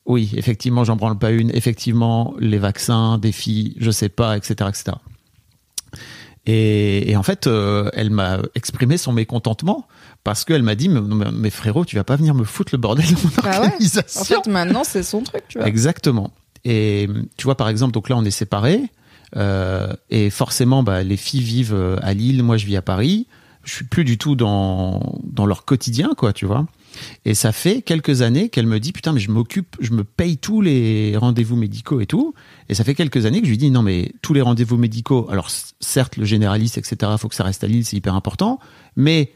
Oui, 0.06 0.32
effectivement, 0.36 0.84
j'en 0.84 0.98
branle 0.98 1.18
pas 1.18 1.32
une. 1.32 1.56
Effectivement, 1.56 2.34
les 2.40 2.58
vaccins, 2.58 3.18
des 3.18 3.32
filles, 3.32 3.76
je 3.80 3.92
sais 3.92 4.10
pas, 4.10 4.36
etc., 4.36 4.70
etc. 4.70 4.98
Et, 6.48 7.16
en 7.16 7.24
fait, 7.24 7.46
euh, 7.46 7.90
elle 7.94 8.10
m'a 8.10 8.40
exprimé 8.56 8.98
son 8.98 9.14
mécontentement 9.14 9.88
parce 10.24 10.44
qu'elle 10.44 10.64
m'a 10.64 10.74
dit 10.74 10.90
mais, 10.90 11.50
frérot, 11.52 11.86
tu 11.86 11.96
vas 11.96 12.04
pas 12.04 12.16
venir 12.16 12.34
me 12.34 12.44
foutre 12.44 12.72
le 12.74 12.80
bordel 12.80 13.06
mon 13.24 13.30
bah 13.44 13.62
organisation. 13.62 14.22
En 14.22 14.24
fait, 14.24 14.50
maintenant, 14.50 14.84
c'est 14.84 15.04
son 15.04 15.22
truc, 15.22 15.44
tu 15.48 15.60
vois. 15.60 15.68
Exactement. 15.68 16.32
Et 16.66 17.08
tu 17.38 17.46
vois, 17.46 17.56
par 17.56 17.70
exemple, 17.70 17.94
donc 17.94 18.10
là, 18.10 18.18
on 18.18 18.24
est 18.24 18.32
séparés. 18.32 18.90
Euh, 19.36 19.94
et 20.10 20.30
forcément, 20.30 20.84
bah, 20.84 21.04
les 21.04 21.18
filles 21.18 21.42
vivent 21.42 21.74
euh, 21.74 21.98
à 22.02 22.14
Lille, 22.14 22.44
moi 22.44 22.58
je 22.58 22.66
vis 22.66 22.76
à 22.76 22.82
Paris. 22.82 23.28
Je 23.64 23.74
suis 23.74 23.86
plus 23.86 24.04
du 24.04 24.18
tout 24.18 24.36
dans, 24.36 25.20
dans 25.24 25.46
leur 25.46 25.66
quotidien, 25.66 26.12
quoi, 26.18 26.34
tu 26.34 26.46
vois. 26.46 26.66
Et 27.24 27.36
ça 27.36 27.52
fait 27.52 27.82
quelques 27.82 28.22
années 28.22 28.50
qu'elle 28.50 28.68
me 28.68 28.80
dit 28.80 28.92
putain 28.92 29.14
mais 29.14 29.22
je 29.22 29.32
m'occupe, 29.32 29.78
je 29.80 29.94
me 29.94 30.04
paye 30.04 30.38
tous 30.38 30.60
les 30.60 31.16
rendez-vous 31.16 31.56
médicaux 31.56 32.02
et 32.02 32.06
tout. 32.06 32.34
Et 32.68 32.74
ça 32.74 32.84
fait 32.84 32.96
quelques 32.96 33.26
années 33.26 33.40
que 33.40 33.46
je 33.46 33.52
lui 33.52 33.58
dis 33.58 33.72
non 33.72 33.82
mais 33.82 34.12
tous 34.22 34.34
les 34.34 34.42
rendez-vous 34.42 34.76
médicaux, 34.76 35.26
alors 35.30 35.50
certes 35.80 36.18
le 36.18 36.26
généraliste 36.26 36.78
etc. 36.78 37.14
Faut 37.18 37.30
que 37.30 37.36
ça 37.36 37.46
reste 37.46 37.64
à 37.64 37.68
Lille, 37.68 37.86
c'est 37.86 37.96
hyper 37.96 38.16
important. 38.16 38.60
Mais 38.98 39.32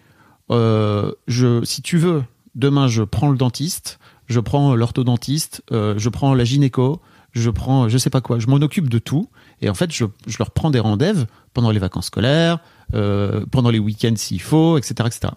euh, 0.52 1.14
je, 1.28 1.64
si 1.64 1.82
tu 1.82 1.98
veux, 1.98 2.24
demain 2.56 2.90
je 2.90 3.04
prends 3.04 3.30
le 3.30 3.38
dentiste, 3.38 4.00
je 4.28 4.42
prends 4.42 4.76
l'orthodontiste, 4.76 5.62
je 5.72 6.10
prends 6.10 6.34
la 6.34 6.44
gynéco, 6.44 7.00
je 7.36 7.50
prends, 7.50 7.90
je 7.90 7.98
sais 7.98 8.10
pas 8.10 8.22
quoi, 8.22 8.40
je 8.40 8.48
m'en 8.48 8.58
occupe 8.58 8.90
de 8.90 9.00
tout. 9.00 9.30
Et 9.62 9.70
en 9.70 9.74
fait, 9.74 9.92
je, 9.92 10.06
je 10.28 10.38
leur 10.40 10.52
prends 10.52 10.72
des 10.72 10.80
rendez-vous 10.80 11.26
pendant 11.54 11.72
les 11.72 11.80
vacances 11.80 12.08
scolaires, 12.08 12.60
euh, 12.94 13.46
pendant 13.52 13.70
les 13.70 13.80
week-ends 13.80 14.16
s'il 14.16 14.42
faut, 14.42 14.78
etc., 14.78 14.94
etc. 15.06 15.34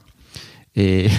Et 0.77 1.09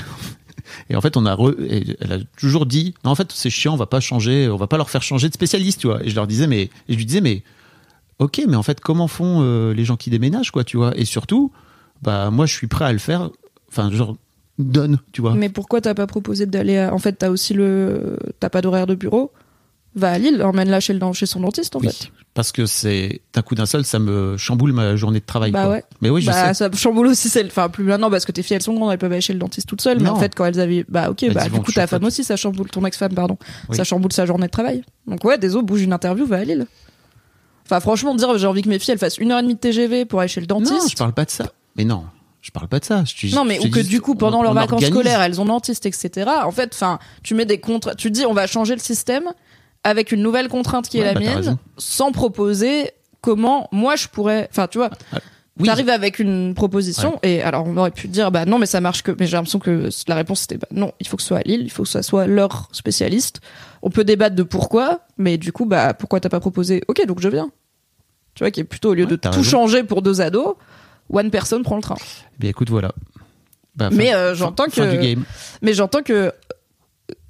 Et 0.90 0.96
en 0.96 1.02
fait, 1.02 1.18
on 1.18 1.26
a 1.26 1.36
re- 1.36 1.96
elle 2.00 2.12
a 2.12 2.18
toujours 2.38 2.66
dit, 2.66 2.94
non, 3.04 3.12
en 3.12 3.16
fait, 3.16 3.32
c'est 3.32 3.50
chiant, 3.50 3.74
on 3.74 3.78
va 3.78 3.88
pas 3.88 4.00
changer, 4.00 4.50
on 4.50 4.56
va 4.56 4.68
pas 4.68 4.78
leur 4.78 4.90
faire 4.90 5.02
changer 5.02 5.28
de 5.28 5.34
spécialiste, 5.34 5.80
tu 5.80 5.88
vois. 5.88 6.04
Et 6.04 6.10
je 6.10 6.16
leur 6.16 6.28
disais, 6.28 6.46
mais, 6.48 6.64
et 6.64 6.70
je 6.90 6.96
lui 6.96 7.06
disais, 7.06 7.22
mais, 7.22 7.44
ok, 8.20 8.42
mais 8.48 8.56
en 8.56 8.62
fait, 8.64 8.80
comment 8.80 9.08
font 9.08 9.40
euh, 9.42 9.74
les 9.74 9.84
gens 9.86 9.98
qui 9.98 10.10
déménagent, 10.10 10.52
quoi, 10.52 10.64
tu 10.64 10.78
vois? 10.78 10.96
Et 10.96 11.06
surtout, 11.06 11.52
bah, 12.04 12.30
moi, 12.30 12.46
je 12.46 12.54
suis 12.54 12.68
prêt 12.68 12.86
à 12.86 12.92
le 12.94 13.00
faire. 13.00 13.30
Enfin, 13.70 13.92
genre, 13.92 14.16
donne, 14.60 15.00
tu 15.12 15.22
vois. 15.22 15.34
Mais 15.34 15.50
pourquoi 15.50 15.82
t'as 15.82 15.94
pas 15.96 16.08
proposé 16.08 16.46
d'aller 16.46 16.78
à... 16.78 16.94
En 16.94 17.00
fait, 17.00 17.14
t'as 17.14 17.30
aussi 17.30 17.54
le... 17.54 18.18
T'as 18.40 18.50
pas 18.50 18.62
d'horaire 18.62 18.88
de 18.88 18.96
bureau? 18.96 19.32
Va 20.00 20.12
à 20.12 20.18
Lille, 20.18 20.42
emmène-la 20.42 20.80
chez, 20.80 20.94
le... 20.94 21.00
chez 21.14 21.26
son 21.26 21.42
dentiste, 21.42 21.76
en 21.76 21.80
Oui, 21.80 21.88
fait. 21.90 22.10
parce 22.34 22.52
que 22.52 22.66
c'est 22.66 23.22
d'un 23.34 23.42
coup 23.42 23.54
d'un 23.56 23.66
seul, 23.66 23.84
ça 23.86 24.00
me 24.00 24.38
chamboule 24.38 24.72
ma 24.74 24.96
journée 24.96 25.20
de 25.20 25.26
travail. 25.26 25.52
Bah 25.52 25.64
quoi. 25.64 25.72
ouais. 25.74 25.84
Mais 26.02 26.10
oui, 26.10 26.22
je 26.22 26.28
bah, 26.28 26.54
sais. 26.54 26.70
ça 26.70 26.72
chamboule 26.76 27.08
aussi 27.08 27.30
celle 27.30 27.48
enfin 27.48 27.70
plus 27.70 27.84
maintenant 27.84 28.10
parce 28.10 28.26
que 28.26 28.32
tes 28.32 28.42
filles 28.44 28.56
elles 28.56 28.64
sont 28.64 28.74
grandes 28.74 28.92
elles 28.92 28.98
peuvent 28.98 29.12
aller 29.12 29.22
chez 29.22 29.34
le 29.34 29.40
dentiste 29.40 29.68
toutes 29.68 29.82
seules 29.82 29.98
mais 30.00 30.06
Non. 30.06 30.12
en 30.14 30.20
fait 30.20 30.34
quand 30.34 30.46
elles 30.46 30.60
avaient 30.60 30.86
bah 30.90 31.10
ok 31.10 31.24
Elles 31.24 31.34
bah 31.34 31.50
du 31.50 31.60
coup 31.62 31.72
ta 31.72 31.86
femme 31.88 32.04
aussi 32.06 32.24
ça 32.24 32.36
chamboule 32.36 32.70
ton 32.70 32.84
ex-femme 32.86 33.14
pardon 33.14 33.38
Oui. 33.70 33.76
ça 33.78 33.84
chamboule 33.84 34.12
sa 34.14 34.26
journée 34.26 34.48
de 34.48 34.52
travail 34.52 34.84
donc 35.08 35.24
ouais 35.26 35.38
des 35.38 35.56
os 35.56 35.64
bouge 35.64 35.82
une 35.82 35.94
interview 35.94 36.26
va 36.26 36.38
à 36.38 36.44
Lille 36.44 36.66
enfin 37.66 37.80
franchement 37.80 38.16
dire 38.16 38.38
j'ai 38.38 38.48
envie 38.48 38.62
que 38.62 38.70
mes 38.70 38.80
filles 38.80 38.94
elles 38.94 39.00
fassent 39.00 39.18
une 39.18 39.32
heure 39.32 39.40
et 39.40 39.44
demie 39.44 39.56
de 39.56 39.60
TGV 39.60 40.06
pour 40.06 40.20
aller 40.22 40.30
chez 40.30 40.42
le 40.42 40.48
Non, 40.48 40.60
dentiste 40.62 40.92
je 40.92 40.96
parle 40.96 41.14
pas 41.14 41.26
de 41.26 41.30
ça. 41.32 41.52
Mais 41.76 41.84
non, 41.86 42.04
je 42.42 42.52
parle 42.52 42.68
pas 42.68 42.80
de 42.80 42.86
ça. 42.86 43.04
Je 43.06 43.34
non, 43.36 43.46
mais 43.46 43.60
je 43.62 43.68
ou 43.68 43.70
que 43.70 43.80
dis, 43.80 43.90
du 43.90 44.02
coup, 44.02 44.16
pendant 44.16 44.40
on 44.40 44.44
leurs 44.44 44.54
vacances 44.54 44.82
organise. 44.84 44.90
scolaires, 44.90 45.22
elles 45.22 45.40
ont 45.40 45.46
dentiste, 45.46 45.86
etc. 45.86 46.30
En 46.44 46.52
fait, 46.52 46.72
enfin, 46.74 47.00
tu 47.24 47.36
mets 47.36 47.46
des 47.46 47.60
contrats, 47.60 47.96
tu 47.96 48.12
dis, 48.12 48.26
on 48.26 48.34
va 48.34 48.48
changer 48.48 48.74
le 48.74 48.80
système 48.82 49.24
avec 49.84 50.12
une 50.12 50.22
nouvelle 50.22 50.48
contrainte 50.50 50.88
qui 50.90 50.98
est 50.98 51.02
Ouais, 51.02 51.14
la 51.14 51.14
bah, 51.14 51.20
mienne, 51.22 51.58
sans 51.78 52.12
proposer 52.12 52.92
comment 53.22 53.68
moi 53.72 53.96
je 53.96 54.08
pourrais, 54.08 54.48
enfin, 54.52 54.68
tu 54.68 54.78
vois, 54.78 54.90
Oui. 55.60 55.66
t'arrives 55.68 55.90
avec 55.90 56.20
une 56.20 56.54
proposition 56.54 57.20
et 57.24 57.42
alors 57.42 57.66
on 57.68 57.76
aurait 57.78 57.92
pu 57.92 58.08
dire, 58.08 58.32
bah 58.32 58.46
non, 58.46 58.60
mais 58.60 58.66
ça 58.66 58.80
marche 58.82 59.04
que, 59.04 59.12
mais 59.20 59.26
j'ai 59.28 59.36
l'impression 59.38 59.60
que 59.60 59.90
la 60.08 60.16
réponse 60.16 60.42
c'était, 60.42 60.58
bah 60.58 60.68
non, 60.72 60.92
il 61.00 61.08
faut 61.08 61.18
que 61.18 61.24
ce 61.24 61.30
soit 61.30 61.40
à 61.40 61.42
Lille, 61.44 61.62
il 61.64 61.70
faut 61.72 61.84
que 61.84 61.90
ça 61.90 62.02
soit 62.04 62.28
leur 62.28 62.70
spécialiste. 62.72 63.42
On 63.82 63.90
peut 63.90 64.04
débattre 64.04 64.36
de 64.36 64.44
pourquoi, 64.44 65.02
mais 65.18 65.38
du 65.38 65.52
coup, 65.52 65.66
bah 65.66 65.94
pourquoi 65.94 66.20
t'as 66.20 66.30
pas 66.30 66.40
proposé? 66.42 66.82
Ok, 66.88 67.06
donc 67.06 67.20
je 67.22 67.30
viens. 67.30 67.50
Tu 68.36 68.44
vois, 68.44 68.52
qui 68.52 68.60
est 68.62 68.66
plutôt 68.66 68.92
au 68.92 68.94
lieu 68.94 69.04
Ouais, 69.04 69.12
de 69.12 69.16
tout 69.18 69.30
raison. 69.30 69.44
changer 69.44 69.84
pour 69.84 70.02
deux 70.02 70.22
ados, 70.22 70.56
one 71.12 71.30
person 71.32 71.62
prend 71.64 71.76
le 71.78 71.82
train. 71.82 71.96
Eh 72.00 72.40
Bien, 72.40 72.50
écoute, 72.52 72.70
voilà. 72.70 72.92
Bah, 73.76 73.90
Mais 73.92 74.14
euh, 74.14 74.36
j'entends 74.36 74.66
que 74.68 75.16
mais 75.62 75.74
j'entends 75.74 76.02
que 76.04 76.34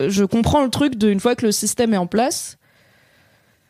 je 0.06 0.24
comprends 0.24 0.64
le 0.64 0.70
truc 0.70 0.96
de 0.96 1.10
une 1.10 1.20
fois 1.20 1.36
que 1.36 1.46
le 1.46 1.52
système 1.52 1.94
est 1.94 1.98
en 1.98 2.08
place, 2.08 2.58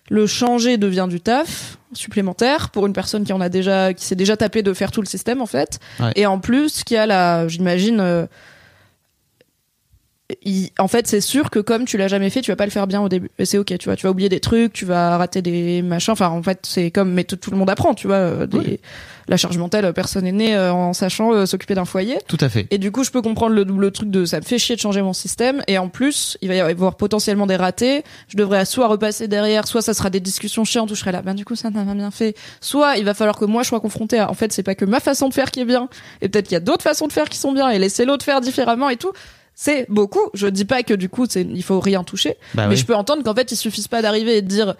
le 0.10 0.28
changer 0.28 0.78
devient 0.78 1.08
du 1.10 1.22
taf 1.22 1.78
supplémentaire 1.94 2.70
pour 2.70 2.88
une 2.88 2.94
personne 2.94 3.24
qui 3.24 3.34
en 3.34 3.42
a 3.42 3.50
déjà, 3.50 3.94
qui 3.94 4.06
s'est 4.06 4.16
déjà 4.16 4.38
tapé 4.38 4.62
de 4.63 4.74
faire 4.74 4.92
tout 4.92 5.01
le 5.01 5.08
système 5.08 5.42
en 5.42 5.46
fait. 5.46 5.80
Ouais. 6.00 6.12
Et 6.16 6.25
en 6.25 6.39
plus, 6.39 6.84
qui 6.84 6.96
a 6.96 7.06
la, 7.06 7.48
j'imagine, 7.48 8.00
euh, 8.00 8.25
il- 10.43 10.69
en 10.77 10.88
fait, 10.88 11.07
c'est 11.07 11.21
sûr 11.21 11.50
que 11.50 11.59
comme 11.59 11.86
tu 11.86 11.98
l'as 11.98 12.07
jamais 12.07 12.29
fait, 12.29 12.41
tu 12.41 12.51
vas 12.51 12.55
pas 12.55 12.65
le 12.65 12.71
faire 12.71 12.88
bien 12.88 13.01
au 13.01 13.09
début. 13.09 13.29
Et 13.39 13.45
c'est 13.45 13.57
ok, 13.57 13.77
tu 13.77 13.86
vois, 13.86 13.95
tu 13.95 14.03
vas 14.03 14.12
oublier 14.12 14.29
des 14.29 14.39
trucs, 14.39 14.74
tu 14.74 14.86
vas 14.86 15.17
rater 15.17 15.41
des 15.41 15.81
machins. 15.81 16.12
Enfin, 16.13 16.29
en 16.29 16.43
fait, 16.43 16.59
c'est 16.63 16.91
comme, 16.91 17.12
mais 17.13 17.24
tout, 17.24 17.36
tout 17.36 17.51
le 17.51 17.57
monde 17.57 17.69
apprend, 17.69 17.93
tu 17.93 18.07
vois. 18.07 18.15
euh, 18.17 18.45
des- 18.45 18.57
Oui. 18.57 18.79
La 19.27 19.38
charge 19.38 19.59
mentale, 19.59 19.93
personne 19.93 20.24
n'est 20.24 20.31
né 20.31 20.55
euh, 20.55 20.74
en 20.74 20.91
sachant 20.93 21.33
euh, 21.33 21.45
s'occuper 21.45 21.75
d'un 21.75 21.86
foyer. 21.86 22.17
Tout 22.27 22.38
à 22.41 22.50
fait. 22.50 22.65
Et 22.71 22.79
du 22.79 22.91
coup, 22.91 23.03
je 23.03 23.12
peux 23.12 23.21
comprendre 23.21 23.53
le 23.55 23.63
double 23.63 23.91
truc 23.91 24.09
de 24.09 24.25
ça 24.25 24.38
me 24.39 24.43
fait 24.43 24.57
chier 24.57 24.75
de 24.75 24.81
changer 24.81 25.03
mon 25.03 25.13
système. 25.13 25.62
Et 25.67 25.77
en 25.77 25.88
plus, 25.88 26.36
il 26.41 26.48
va 26.48 26.55
y 26.55 26.59
avoir 26.59 26.95
potentiellement 26.95 27.45
des 27.45 27.55
ratés. 27.55 28.03
Je 28.27 28.38
devrais 28.38 28.65
soit 28.65 28.88
repasser 28.88 29.27
derrière, 29.27 29.67
soit 29.67 29.83
ça 29.83 29.93
sera 29.93 30.09
des 30.09 30.19
discussions 30.19 30.63
chiantes 30.65 30.89
où 30.89 30.95
je 30.95 31.00
serai 31.01 31.12
là, 31.12 31.21
ben 31.21 31.36
du 31.36 31.45
coup, 31.45 31.55
ça 31.55 31.69
n'a 31.69 31.83
pas 31.86 31.93
bien 31.93 32.09
fait. 32.09 32.36
Soit 32.59 32.98
il 32.98 33.05
va 33.05 33.13
falloir 33.13 33.38
que 33.38 33.45
moi 33.45 33.62
je 33.62 33.67
sois 33.67 33.79
confronté 33.79 34.17
à, 34.17 34.31
en 34.31 34.33
fait, 34.33 34.51
c'est 34.51 34.63
pas 34.63 34.74
que 34.74 34.86
ma 34.86 35.00
façon 35.00 35.29
de 35.29 35.33
faire 35.36 35.51
qui 35.51 35.59
est 35.59 35.65
bien. 35.65 35.89
Et 36.21 36.29
peut-être 36.29 36.45
qu'il 36.48 36.53
y 36.55 36.57
a 36.57 36.62
d'autres 36.62 36.81
façons 36.83 37.05
de 37.05 37.13
faire 37.13 37.29
qui 37.29 37.38
sont 37.38 37.51
bien 37.51 37.69
et 37.69 37.77
laisser 37.77 38.05
l'autre 38.05 38.25
faire 38.25 38.41
différemment 38.41 38.89
et 38.89 38.98
tout. 38.98 39.12
C'est 39.62 39.88
beaucoup. 39.89 40.22
Je 40.34 40.48
dis 40.48 40.63
pas 40.63 40.84
que 40.84 40.94
du 40.94 41.10
coup, 41.10 41.25
c'est, 41.28 41.42
il 41.42 41.63
faut 41.63 41.82
rien 41.82 42.06
toucher. 42.06 42.38
Bah 42.54 42.63
mais 42.63 42.75
oui. 42.75 42.78
je 42.78 42.86
peux 42.86 42.96
entendre 42.96 43.24
qu'en 43.24 43.36
fait, 43.36 43.51
il 43.51 43.58
suffise 43.58 43.89
pas 43.89 44.01
d'arriver 44.01 44.38
et 44.38 44.42
de 44.42 44.48
dire, 44.48 44.74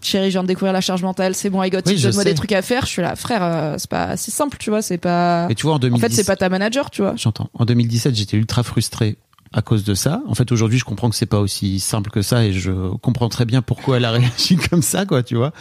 chérie, 0.00 0.30
je 0.30 0.32
viens 0.32 0.42
de 0.42 0.48
découvrir 0.48 0.72
la 0.72 0.80
charge 0.80 1.04
mentale, 1.04 1.36
c'est 1.36 1.48
bon, 1.48 1.62
I 1.62 1.70
got 1.70 1.82
Oui, 1.86 1.94
it, 1.94 2.02
donne-moi 2.02 2.24
des 2.24 2.34
trucs 2.34 2.50
à 2.50 2.60
faire. 2.60 2.86
Je 2.86 2.90
suis 2.90 3.02
là, 3.02 3.14
frère, 3.14 3.44
euh, 3.44 3.76
c'est 3.78 3.88
pas 3.88 4.16
si 4.16 4.32
simple, 4.32 4.56
tu 4.58 4.68
vois, 4.70 4.82
c'est 4.82 4.98
pas, 4.98 5.46
Mais 5.46 5.54
tu 5.54 5.62
vois, 5.62 5.74
en 5.74 5.76
en 5.76 5.78
2010, 5.78 6.00
fait, 6.00 6.12
c'est 6.12 6.26
pas 6.26 6.34
ta 6.34 6.48
manager, 6.48 6.90
tu 6.90 7.02
vois. 7.02 7.14
J'entends. 7.14 7.50
En 7.54 7.64
2017, 7.64 8.16
j'étais 8.16 8.36
ultra 8.36 8.64
frustré 8.64 9.16
à 9.52 9.62
cause 9.62 9.84
de 9.84 9.94
ça. 9.94 10.22
En 10.26 10.34
fait, 10.34 10.50
aujourd'hui, 10.50 10.80
je 10.80 10.84
comprends 10.84 11.08
que 11.08 11.14
c'est 11.14 11.26
pas 11.26 11.38
aussi 11.38 11.78
simple 11.78 12.10
que 12.10 12.22
ça 12.22 12.44
et 12.44 12.52
je 12.52 12.72
comprends 12.96 13.28
très 13.28 13.44
bien 13.44 13.62
pourquoi 13.62 13.98
elle 13.98 14.04
a 14.06 14.10
réagi 14.18 14.56
comme 14.56 14.82
ça, 14.82 15.06
quoi, 15.06 15.22
tu 15.22 15.36
vois. 15.36 15.52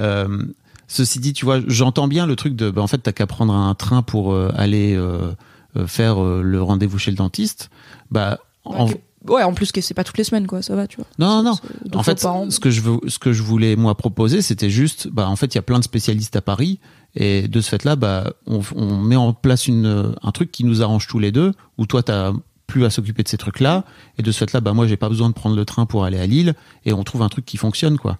Euh, 0.00 0.42
ceci 0.88 1.20
dit, 1.20 1.34
tu 1.34 1.44
vois, 1.44 1.60
j'entends 1.68 2.08
bien 2.08 2.26
le 2.26 2.34
truc 2.34 2.56
de, 2.56 2.68
bah, 2.68 2.82
en 2.82 2.88
fait, 2.88 2.98
t'as 2.98 3.12
qu'à 3.12 3.28
prendre 3.28 3.54
un 3.54 3.76
train 3.76 4.02
pour 4.02 4.32
euh, 4.32 4.50
aller 4.56 4.98
faire 5.86 6.22
euh, 6.22 6.42
le 6.42 6.62
rendez-vous 6.62 6.98
chez 6.98 7.10
le 7.10 7.16
dentiste. 7.16 7.70
Bah, 8.10 8.38
en- 8.64 8.88
Ouais, 9.28 9.44
en 9.44 9.54
plus 9.54 9.70
que 9.70 9.80
c'est 9.80 9.94
pas 9.94 10.02
toutes 10.02 10.18
les 10.18 10.24
semaines, 10.24 10.48
quoi, 10.48 10.62
ça 10.62 10.74
va, 10.74 10.88
tu 10.88 10.96
vois. 10.96 11.06
non, 11.16 11.44
non, 11.44 11.52
non. 11.52 11.98
En 11.98 12.02
fait, 12.02 12.18
ce 12.18 12.58
que 12.58 12.70
je 12.70 12.80
veux, 12.80 12.98
ce 13.06 13.20
que 13.20 13.32
je 13.32 13.44
voulais 13.44 13.76
moi 13.76 13.94
proposer, 13.96 14.42
c'était 14.42 14.68
juste, 14.68 15.06
bah 15.12 15.28
en 15.28 15.36
fait, 15.36 15.54
il 15.54 15.58
y 15.58 15.60
a 15.60 15.62
plein 15.62 15.78
de 15.78 15.84
spécialistes 15.84 16.34
à 16.34 16.40
Paris, 16.42 16.80
et 17.14 17.46
de 17.46 17.60
ce 17.60 17.68
fait-là, 17.68 17.94
bah 17.94 18.32
on, 18.48 18.62
on 18.74 18.96
met 18.96 19.14
en 19.14 19.32
place 19.32 19.68
une, 19.68 20.12
un 20.20 20.32
truc 20.32 20.50
qui 20.50 20.64
nous 20.64 20.82
arrange 20.82 21.06
tous 21.06 21.20
les 21.20 21.30
deux, 21.30 21.52
où 21.78 21.86
toi 21.86 22.02
t'as 22.02 22.32
plus 22.66 22.84
à 22.84 22.90
s'occuper 22.90 23.22
de 23.22 23.28
ces 23.28 23.36
trucs-là, 23.38 23.84
et 24.18 24.22
de 24.24 24.32
ce 24.32 24.38
fait-là, 24.38 24.60
bah 24.60 24.72
moi 24.72 24.88
j'ai 24.88 24.96
pas 24.96 25.08
besoin 25.08 25.28
de 25.28 25.34
prendre 25.34 25.54
le 25.54 25.64
train 25.64 25.86
pour 25.86 26.04
aller 26.04 26.18
à 26.18 26.26
Lille, 26.26 26.54
et 26.84 26.92
on 26.92 27.04
trouve 27.04 27.22
un 27.22 27.28
truc 27.28 27.44
qui 27.44 27.58
fonctionne, 27.58 27.98
quoi. 27.98 28.18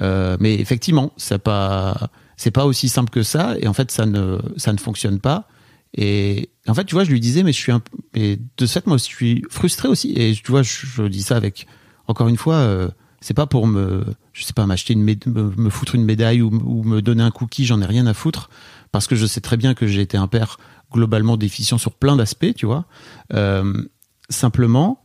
Euh, 0.00 0.38
mais 0.40 0.54
effectivement, 0.54 1.12
c'est 1.18 1.36
pas, 1.42 2.08
c'est 2.38 2.52
pas 2.52 2.64
aussi 2.64 2.88
simple 2.88 3.10
que 3.10 3.22
ça, 3.22 3.54
et 3.60 3.68
en 3.68 3.74
fait, 3.74 3.90
ça 3.90 4.06
ne, 4.06 4.38
ça 4.56 4.72
ne 4.72 4.78
fonctionne 4.78 5.18
pas. 5.20 5.46
Et 5.94 6.50
en 6.66 6.74
fait, 6.74 6.84
tu 6.84 6.94
vois, 6.94 7.04
je 7.04 7.10
lui 7.10 7.20
disais, 7.20 7.42
mais 7.42 7.52
je 7.52 7.58
suis 7.58 7.72
un, 7.72 7.82
mais 8.14 8.38
de 8.56 8.66
fait, 8.66 8.86
moi, 8.86 8.98
je 8.98 9.04
suis 9.04 9.44
frustré 9.50 9.88
aussi. 9.88 10.12
Et 10.16 10.34
tu 10.34 10.50
vois, 10.50 10.62
je, 10.62 11.06
dis 11.08 11.22
ça 11.22 11.36
avec, 11.36 11.66
encore 12.06 12.28
une 12.28 12.36
fois, 12.36 12.56
euh, 12.56 12.88
c'est 13.20 13.34
pas 13.34 13.46
pour 13.46 13.66
me, 13.66 14.04
je 14.32 14.44
sais 14.44 14.52
pas, 14.52 14.66
m'acheter 14.66 14.92
une, 14.92 15.02
me, 15.02 15.70
foutre 15.70 15.94
une 15.94 16.04
médaille 16.04 16.42
ou, 16.42 16.48
ou 16.48 16.84
me 16.84 17.00
donner 17.00 17.22
un 17.22 17.30
cookie, 17.30 17.64
j'en 17.64 17.80
ai 17.80 17.86
rien 17.86 18.06
à 18.06 18.14
foutre, 18.14 18.50
parce 18.92 19.06
que 19.06 19.16
je 19.16 19.26
sais 19.26 19.40
très 19.40 19.56
bien 19.56 19.74
que 19.74 19.86
j'ai 19.86 20.02
été 20.02 20.16
un 20.16 20.28
père 20.28 20.58
globalement 20.92 21.36
déficient 21.36 21.78
sur 21.78 21.92
plein 21.92 22.16
d'aspects, 22.16 22.54
tu 22.54 22.66
vois. 22.66 22.86
Euh, 23.32 23.84
simplement, 24.30 25.02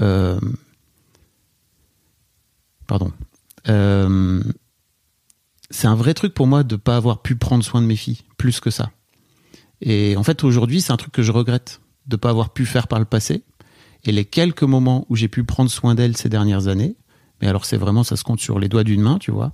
euh, 0.00 0.38
pardon. 2.86 3.12
Euh, 3.68 4.42
c'est 5.70 5.86
un 5.86 5.94
vrai 5.94 6.14
truc 6.14 6.34
pour 6.34 6.46
moi 6.46 6.62
de 6.62 6.76
pas 6.76 6.96
avoir 6.96 7.22
pu 7.22 7.36
prendre 7.36 7.64
soin 7.64 7.80
de 7.80 7.86
mes 7.86 7.96
filles, 7.96 8.20
plus 8.36 8.60
que 8.60 8.70
ça. 8.70 8.90
Et 9.84 10.16
en 10.16 10.22
fait, 10.22 10.42
aujourd'hui, 10.44 10.80
c'est 10.80 10.92
un 10.92 10.96
truc 10.96 11.12
que 11.12 11.22
je 11.22 11.30
regrette 11.30 11.82
de 12.06 12.16
pas 12.16 12.30
avoir 12.30 12.52
pu 12.54 12.64
faire 12.64 12.88
par 12.88 12.98
le 12.98 13.04
passé. 13.04 13.44
Et 14.04 14.12
les 14.12 14.24
quelques 14.24 14.62
moments 14.62 15.06
où 15.10 15.16
j'ai 15.16 15.28
pu 15.28 15.44
prendre 15.44 15.70
soin 15.70 15.94
d'elles 15.94 16.16
ces 16.16 16.30
dernières 16.30 16.68
années, 16.68 16.96
mais 17.40 17.48
alors 17.48 17.66
c'est 17.66 17.76
vraiment, 17.76 18.02
ça 18.02 18.16
se 18.16 18.24
compte 18.24 18.40
sur 18.40 18.58
les 18.58 18.68
doigts 18.68 18.82
d'une 18.82 19.02
main, 19.02 19.18
tu 19.18 19.30
vois, 19.30 19.52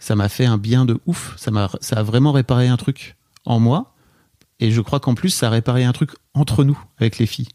ça 0.00 0.16
m'a 0.16 0.28
fait 0.28 0.44
un 0.44 0.58
bien 0.58 0.84
de 0.84 0.98
ouf. 1.06 1.34
Ça 1.36 1.52
m'a, 1.52 1.70
ça 1.80 2.00
a 2.00 2.02
vraiment 2.02 2.32
réparé 2.32 2.66
un 2.66 2.76
truc 2.76 3.16
en 3.44 3.60
moi. 3.60 3.94
Et 4.58 4.72
je 4.72 4.80
crois 4.80 4.98
qu'en 4.98 5.14
plus, 5.14 5.30
ça 5.30 5.46
a 5.46 5.50
réparé 5.50 5.84
un 5.84 5.92
truc 5.92 6.10
entre 6.34 6.64
nous, 6.64 6.78
avec 6.98 7.18
les 7.18 7.26
filles. 7.26 7.48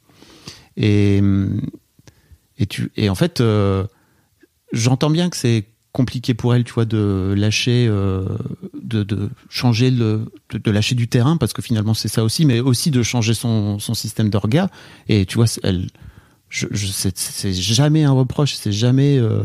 Et, 0.77 1.21
et, 2.57 2.65
tu, 2.65 2.91
et 2.95 3.09
en 3.09 3.15
fait, 3.15 3.41
euh, 3.41 3.85
j'entends 4.71 5.09
bien 5.09 5.29
que 5.29 5.37
c'est 5.37 5.65
compliqué 5.95 6.33
pour 6.33 6.53
elle, 6.53 6.63
tu 6.65 6.73
vois, 6.73 6.83
de 6.85 7.33
lâcher, 7.37 7.87
euh, 7.89 8.25
de, 8.83 9.03
de 9.03 9.29
changer 9.49 9.89
le, 9.91 10.25
de, 10.51 10.57
de 10.57 10.71
lâcher 10.71 10.93
du 10.93 11.07
terrain, 11.07 11.37
parce 11.37 11.53
que 11.53 11.61
finalement 11.61 11.93
c'est 11.93 12.09
ça 12.09 12.23
aussi, 12.23 12.45
mais 12.45 12.59
aussi 12.59 12.91
de 12.91 13.01
changer 13.01 13.33
son, 13.33 13.79
son 13.79 13.93
système 13.93 14.29
d'orga. 14.29 14.67
Et 15.07 15.25
tu 15.25 15.35
vois, 15.35 15.47
c'est- 15.47 15.61
elle, 15.63 15.87
je, 16.49 16.67
je, 16.71 16.87
c'est, 16.87 17.17
c'est 17.17 17.53
jamais 17.53 18.03
un 18.03 18.11
reproche, 18.11 18.55
c'est 18.55 18.73
jamais 18.73 19.17
euh, 19.17 19.43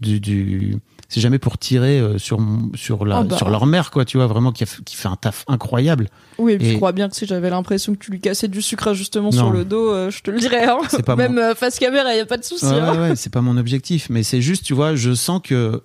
du, 0.00 0.18
du 0.20 0.76
c'est 1.08 1.20
jamais 1.20 1.38
pour 1.38 1.56
tirer 1.58 2.00
euh, 2.00 2.16
sur 2.18 2.40
sur 2.74 3.04
la 3.04 3.18
Ah 3.18 3.22
bah. 3.24 3.36
sur 3.36 3.50
leur 3.50 3.66
mère 3.66 3.90
quoi 3.90 4.04
tu 4.06 4.16
vois 4.16 4.26
vraiment 4.26 4.50
qui, 4.50 4.64
a 4.64 4.66
qui 4.84 4.96
fait 4.96 5.08
un 5.08 5.16
taf 5.16 5.44
incroyable 5.46 6.08
Oui, 6.38 6.52
et 6.52 6.58
puis 6.58 6.68
Et- 6.68 6.72
je 6.72 6.76
crois 6.78 6.92
bien 6.92 7.08
que 7.10 7.14
si 7.16 7.26
j'avais 7.26 7.50
l'impression 7.50 7.92
que 7.94 7.98
tu 7.98 8.10
lui 8.10 8.20
cassais 8.20 8.48
du 8.48 8.62
sucre 8.62 8.94
justement 8.94 9.28
Non. 9.30 9.36
sur 9.38 9.50
le 9.50 9.64
dos, 9.66 9.90
euh, 9.92 10.10
je 10.10 10.20
te 10.22 10.30
le 10.30 10.38
dirais. 10.40 10.64
Hein. 10.64 10.78
Pas 11.04 11.14
Même 11.16 11.38
face 11.54 11.78
caméra, 11.78 12.14
y 12.14 12.20
a 12.20 12.26
pas 12.26 12.38
de 12.38 12.44
souci. 12.44 12.64
Ouais, 12.64 12.72
hein. 12.72 12.92
ouais, 12.94 12.98
ouais, 13.10 13.16
c'est 13.16 13.32
pas 13.32 13.42
mon 13.42 13.56
objectif, 13.58 14.08
mais 14.10 14.22
c'est 14.22 14.40
juste, 14.40 14.64
tu 14.64 14.72
vois, 14.74 14.94
je 14.96 15.12
sens 15.14 15.40
que 15.44 15.82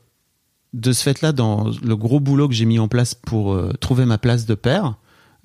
de 0.78 0.92
ce 0.92 1.04
fait-là, 1.04 1.32
dans 1.32 1.72
le 1.84 1.96
gros 1.96 2.20
boulot 2.20 2.48
que 2.48 2.54
j'ai 2.54 2.66
mis 2.66 2.80
en 2.80 2.88
place 2.88 3.16
pour 3.16 3.54
euh, 3.54 3.74
trouver 3.80 4.06
ma 4.06 4.18
place 4.18 4.46
de 4.46 4.54
père, 4.54 4.96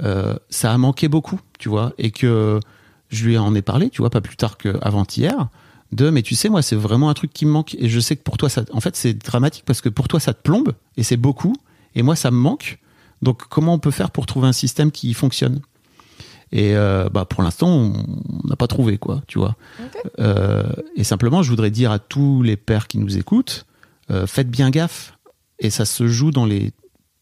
euh, 0.02 0.36
ça 0.50 0.72
a 0.72 0.78
manqué 0.78 1.08
beaucoup, 1.08 1.40
tu 1.58 1.68
vois, 1.68 1.92
et 1.96 2.10
que 2.10 2.60
je 3.08 3.24
lui 3.24 3.38
en 3.38 3.54
ai 3.54 3.62
parlé, 3.62 3.88
tu 3.88 4.02
vois, 4.02 4.10
pas 4.10 4.20
plus 4.20 4.36
tard 4.36 4.58
qu'avant-hier, 4.58 5.48
de, 5.92 6.10
mais 6.10 6.22
tu 6.22 6.34
sais, 6.34 6.48
moi, 6.48 6.62
c'est 6.62 6.76
vraiment 6.76 7.08
un 7.08 7.14
truc 7.14 7.32
qui 7.32 7.46
me 7.46 7.50
manque, 7.50 7.74
et 7.78 7.88
je 7.88 8.00
sais 8.00 8.16
que 8.16 8.22
pour 8.22 8.36
toi, 8.36 8.48
ça, 8.48 8.64
en 8.72 8.80
fait, 8.80 8.94
c'est 8.94 9.14
dramatique 9.14 9.64
parce 9.66 9.80
que 9.80 9.88
pour 9.88 10.06
toi, 10.06 10.20
ça 10.20 10.34
te 10.34 10.42
plombe, 10.42 10.72
et 10.96 11.02
c'est 11.02 11.16
beaucoup, 11.16 11.54
et 11.94 12.02
moi, 12.02 12.14
ça 12.14 12.30
me 12.30 12.36
manque. 12.36 12.78
Donc, 13.22 13.42
comment 13.48 13.74
on 13.74 13.78
peut 13.78 13.90
faire 13.90 14.10
pour 14.10 14.26
trouver 14.26 14.48
un 14.48 14.52
système 14.52 14.90
qui 14.90 15.14
fonctionne? 15.14 15.60
Et 16.50 16.76
euh, 16.76 17.08
bah, 17.08 17.24
pour 17.24 17.42
l'instant, 17.42 17.68
on 17.68 18.46
n'a 18.46 18.56
pas 18.56 18.66
trouvé, 18.66 18.98
quoi, 18.98 19.22
tu 19.26 19.38
vois. 19.38 19.56
Euh, 20.18 20.64
et 20.96 21.04
simplement, 21.04 21.42
je 21.42 21.48
voudrais 21.48 21.70
dire 21.70 21.90
à 21.90 21.98
tous 21.98 22.42
les 22.42 22.56
pères 22.56 22.88
qui 22.88 22.98
nous 22.98 23.16
écoutent, 23.16 23.64
euh, 24.10 24.26
faites 24.26 24.50
bien 24.50 24.68
gaffe. 24.70 25.14
Et 25.62 25.70
ça 25.70 25.84
se 25.86 26.06
joue 26.08 26.30
dans 26.32 26.44
les 26.44 26.72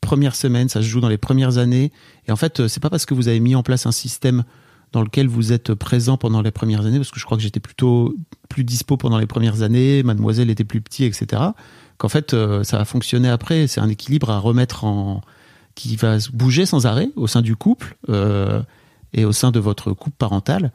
premières 0.00 0.34
semaines, 0.34 0.68
ça 0.68 0.80
se 0.80 0.86
joue 0.86 1.00
dans 1.00 1.08
les 1.10 1.18
premières 1.18 1.58
années. 1.58 1.92
Et 2.26 2.32
en 2.32 2.36
fait, 2.36 2.60
euh, 2.60 2.68
c'est 2.68 2.80
pas 2.80 2.90
parce 2.90 3.04
que 3.06 3.14
vous 3.14 3.28
avez 3.28 3.38
mis 3.38 3.54
en 3.54 3.62
place 3.62 3.86
un 3.86 3.92
système 3.92 4.44
dans 4.92 5.02
lequel 5.02 5.28
vous 5.28 5.52
êtes 5.52 5.74
présent 5.74 6.16
pendant 6.16 6.40
les 6.42 6.50
premières 6.50 6.84
années, 6.86 6.96
parce 6.96 7.10
que 7.12 7.20
je 7.20 7.24
crois 7.24 7.36
que 7.36 7.42
j'étais 7.42 7.60
plutôt 7.60 8.14
plus 8.48 8.64
dispo 8.64 8.96
pendant 8.96 9.18
les 9.18 9.26
premières 9.26 9.62
années, 9.62 10.02
mademoiselle 10.02 10.50
était 10.50 10.64
plus 10.64 10.80
petit, 10.80 11.04
etc. 11.04 11.42
Qu'en 11.98 12.08
fait, 12.08 12.34
euh, 12.34 12.64
ça 12.64 12.80
a 12.80 12.84
fonctionné 12.84 13.28
après. 13.28 13.66
C'est 13.68 13.80
un 13.80 13.88
équilibre 13.88 14.30
à 14.30 14.38
remettre 14.38 14.84
en. 14.84 15.20
qui 15.76 15.94
va 15.96 16.16
bouger 16.32 16.66
sans 16.66 16.86
arrêt 16.86 17.10
au 17.14 17.26
sein 17.26 17.42
du 17.42 17.54
couple 17.54 17.96
euh, 18.08 18.62
et 19.12 19.24
au 19.26 19.32
sein 19.32 19.50
de 19.52 19.60
votre 19.60 19.92
couple 19.92 20.16
parental. 20.18 20.72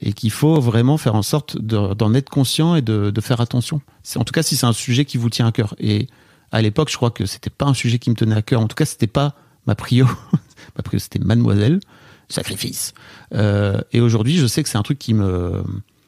Et 0.00 0.12
qu'il 0.12 0.30
faut 0.30 0.60
vraiment 0.60 0.98
faire 0.98 1.16
en 1.16 1.22
sorte 1.22 1.60
de- 1.60 1.92
d'en 1.94 2.14
être 2.14 2.30
conscient 2.30 2.76
et 2.76 2.80
de, 2.82 3.10
de 3.10 3.20
faire 3.20 3.40
attention. 3.40 3.80
En 4.14 4.22
tout 4.22 4.30
cas, 4.32 4.44
si 4.44 4.54
c'est 4.54 4.66
un 4.66 4.72
sujet 4.72 5.04
qui 5.04 5.18
vous 5.18 5.30
tient 5.30 5.48
à 5.48 5.52
cœur. 5.52 5.74
Et 5.80 6.06
à 6.52 6.62
l'époque, 6.62 6.90
je 6.90 6.96
crois 6.96 7.10
que 7.10 7.26
c'était 7.26 7.50
pas 7.50 7.66
un 7.66 7.74
sujet 7.74 7.98
qui 7.98 8.10
me 8.10 8.14
tenait 8.14 8.36
à 8.36 8.42
cœur. 8.42 8.60
En 8.60 8.68
tout 8.68 8.76
cas, 8.76 8.84
c'était 8.84 9.06
pas 9.06 9.34
ma 9.66 9.74
prio. 9.74 10.06
ma 10.76 10.82
prio, 10.82 10.98
c'était 10.98 11.18
mademoiselle, 11.18 11.80
sacrifice. 12.28 12.94
Euh, 13.34 13.80
et 13.92 14.00
aujourd'hui, 14.00 14.36
je 14.36 14.46
sais 14.46 14.62
que 14.62 14.68
c'est 14.68 14.78
un 14.78 14.82
truc 14.82 14.98
qui 14.98 15.14
me, 15.14 15.62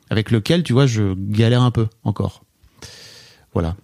avec 0.08 0.30
lequel, 0.30 0.62
tu 0.62 0.72
vois, 0.72 0.86
je 0.86 1.14
galère 1.14 1.62
un 1.62 1.70
peu 1.70 1.88
encore. 2.04 2.42
Voilà. 3.52 3.76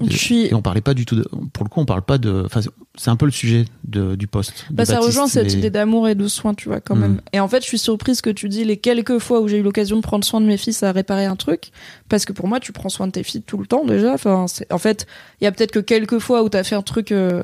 Je 0.00 0.16
suis. 0.16 0.46
Et 0.46 0.54
on 0.54 0.62
parlait 0.62 0.80
pas 0.80 0.94
du 0.94 1.06
tout 1.06 1.16
de, 1.16 1.22
pour 1.52 1.64
le 1.64 1.68
coup, 1.68 1.80
on 1.80 1.84
parle 1.86 2.02
pas 2.02 2.18
de, 2.18 2.42
enfin, 2.46 2.60
c'est 2.96 3.10
un 3.10 3.16
peu 3.16 3.24
le 3.24 3.32
sujet 3.32 3.64
de, 3.84 4.14
du 4.16 4.26
poste. 4.26 4.66
Bah, 4.70 4.84
ça 4.84 4.94
Baptiste, 4.94 5.06
rejoint 5.08 5.26
cette 5.26 5.46
mais- 5.46 5.52
idée 5.54 5.70
d'amour 5.70 6.08
et 6.08 6.14
de 6.14 6.28
soin, 6.28 6.52
tu 6.54 6.68
vois, 6.68 6.80
quand 6.80 6.94
Mm. 6.94 7.00
même. 7.00 7.20
Et 7.32 7.40
en 7.40 7.48
fait, 7.48 7.62
je 7.62 7.66
suis 7.66 7.78
surprise 7.78 8.20
que 8.20 8.28
tu 8.30 8.48
dis 8.50 8.64
les 8.64 8.76
quelques 8.76 9.18
fois 9.18 9.40
où 9.40 9.48
j'ai 9.48 9.58
eu 9.58 9.62
l'occasion 9.62 9.96
de 9.96 10.02
prendre 10.02 10.24
soin 10.24 10.40
de 10.42 10.46
mes 10.46 10.58
fils 10.58 10.82
à 10.82 10.92
réparer 10.92 11.24
un 11.24 11.36
truc. 11.36 11.70
Parce 12.10 12.24
que 12.26 12.32
pour 12.32 12.48
moi, 12.48 12.60
tu 12.60 12.72
prends 12.72 12.90
soin 12.90 13.06
de 13.06 13.12
tes 13.12 13.22
filles 13.22 13.42
tout 13.42 13.56
le 13.58 13.66
temps, 13.66 13.84
déjà. 13.86 14.12
Enfin, 14.12 14.44
en 14.70 14.78
fait, 14.78 15.06
il 15.40 15.44
y 15.44 15.46
a 15.46 15.52
peut-être 15.52 15.72
que 15.72 15.78
quelques 15.78 16.18
fois 16.18 16.42
où 16.42 16.48
t'as 16.50 16.64
fait 16.64 16.74
un 16.74 16.82
truc 16.82 17.12
euh, 17.12 17.42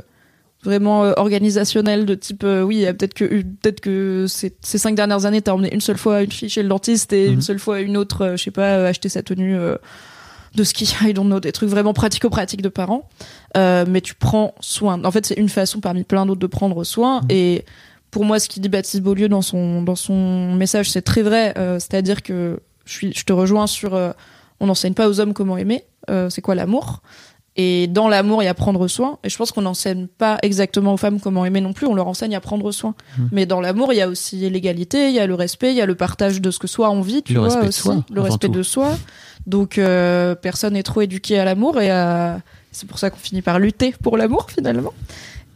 vraiment 0.64 1.04
euh, 1.04 1.12
organisationnel 1.16 2.04
de 2.04 2.14
type, 2.14 2.42
euh, 2.44 2.62
oui, 2.62 2.76
il 2.76 2.80
y 2.82 2.86
a 2.86 2.92
peut-être 2.92 3.14
que, 3.14 3.24
peut-être 3.24 3.80
que 3.80 4.26
ces, 4.28 4.54
ces 4.60 4.76
cinq 4.76 4.94
dernières 4.96 5.24
années, 5.24 5.40
t'as 5.40 5.52
emmené 5.52 5.72
une 5.72 5.80
seule 5.80 5.96
fois 5.98 6.22
une 6.22 6.32
fille 6.32 6.50
chez 6.50 6.62
le 6.62 6.68
dentiste 6.68 7.12
et 7.14 7.28
Mhm. 7.28 7.34
une 7.34 7.42
seule 7.42 7.58
fois 7.58 7.80
une 7.80 7.96
autre, 7.96 8.34
je 8.36 8.42
sais 8.42 8.50
pas, 8.50 8.86
acheter 8.86 9.08
sa 9.08 9.22
tenue. 9.22 9.56
De 10.54 10.64
ski, 10.64 10.92
I 11.02 11.12
don't 11.12 11.26
know, 11.26 11.40
des 11.40 11.52
trucs 11.52 11.68
vraiment 11.68 11.92
pratico-pratiques 11.92 12.62
de 12.62 12.68
parents. 12.68 13.08
Euh, 13.56 13.84
mais 13.88 14.00
tu 14.00 14.14
prends 14.14 14.54
soin. 14.60 15.02
En 15.04 15.10
fait, 15.10 15.26
c'est 15.26 15.34
une 15.34 15.48
façon 15.48 15.80
parmi 15.80 16.04
plein 16.04 16.26
d'autres 16.26 16.40
de 16.40 16.46
prendre 16.46 16.84
soin. 16.84 17.20
Et 17.28 17.64
pour 18.10 18.24
moi, 18.24 18.38
ce 18.38 18.48
qu'il 18.48 18.62
dit 18.62 18.68
Baptiste 18.68 19.02
Beaulieu 19.02 19.28
dans 19.28 19.42
son, 19.42 19.82
dans 19.82 19.96
son 19.96 20.54
message, 20.54 20.90
c'est 20.90 21.02
très 21.02 21.22
vrai. 21.22 21.54
Euh, 21.58 21.78
C'est-à-dire 21.78 22.22
que 22.22 22.60
je, 22.84 22.92
suis, 22.92 23.12
je 23.14 23.24
te 23.24 23.32
rejoins 23.32 23.66
sur. 23.66 23.94
euh, 23.94 24.12
on 24.60 24.66
n'enseigne 24.66 24.94
pas 24.94 25.08
aux 25.08 25.20
hommes 25.20 25.34
comment 25.34 25.56
aimer. 25.56 25.84
C'est 26.30 26.40
quoi 26.40 26.54
l'amour? 26.54 27.02
Et 27.60 27.88
dans 27.88 28.08
l'amour, 28.08 28.40
il 28.42 28.46
y 28.46 28.48
a 28.48 28.54
prendre 28.54 28.86
soin. 28.86 29.18
Et 29.24 29.28
je 29.28 29.36
pense 29.36 29.50
qu'on 29.50 29.62
n'enseigne 29.62 30.06
pas 30.06 30.38
exactement 30.42 30.94
aux 30.94 30.96
femmes 30.96 31.18
comment 31.20 31.44
aimer 31.44 31.60
non 31.60 31.72
plus. 31.72 31.86
On 31.88 31.94
leur 31.94 32.06
enseigne 32.06 32.36
à 32.36 32.40
prendre 32.40 32.70
soin. 32.70 32.94
Mhm. 33.18 33.28
Mais 33.32 33.46
dans 33.46 33.60
l'amour, 33.60 33.92
il 33.92 33.96
y 33.96 34.00
a 34.00 34.08
aussi 34.08 34.48
l'égalité, 34.48 35.08
il 35.08 35.14
y 35.14 35.18
a 35.18 35.26
le 35.26 35.34
respect, 35.34 35.70
il 35.72 35.76
y 35.76 35.80
a 35.80 35.86
le 35.86 35.96
partage 35.96 36.40
de 36.40 36.50
ce 36.52 36.60
que 36.60 36.68
soi 36.68 36.88
on 36.90 37.00
vit. 37.00 37.22
Tu 37.24 37.34
Le 37.34 37.40
vois, 37.40 37.48
respect 37.48 37.62
de 37.64 37.68
aussi. 37.68 37.80
soi, 37.80 38.04
le 38.12 38.20
respect 38.20 38.46
tout. 38.46 38.52
de 38.54 38.62
soi. 38.62 38.96
Donc, 39.46 39.76
euh, 39.78 40.34
personne 40.36 40.74
n'est 40.74 40.82
trop 40.84 41.00
éduqué 41.00 41.38
à 41.38 41.44
l'amour 41.44 41.80
et 41.80 41.90
à- 41.90 42.40
c'est 42.70 42.86
pour 42.88 42.98
ça 43.00 43.10
qu'on 43.10 43.16
finit 43.18 43.42
par 43.42 43.58
lutter 43.58 43.92
pour 44.02 44.16
l'amour 44.16 44.46
finalement. 44.50 44.92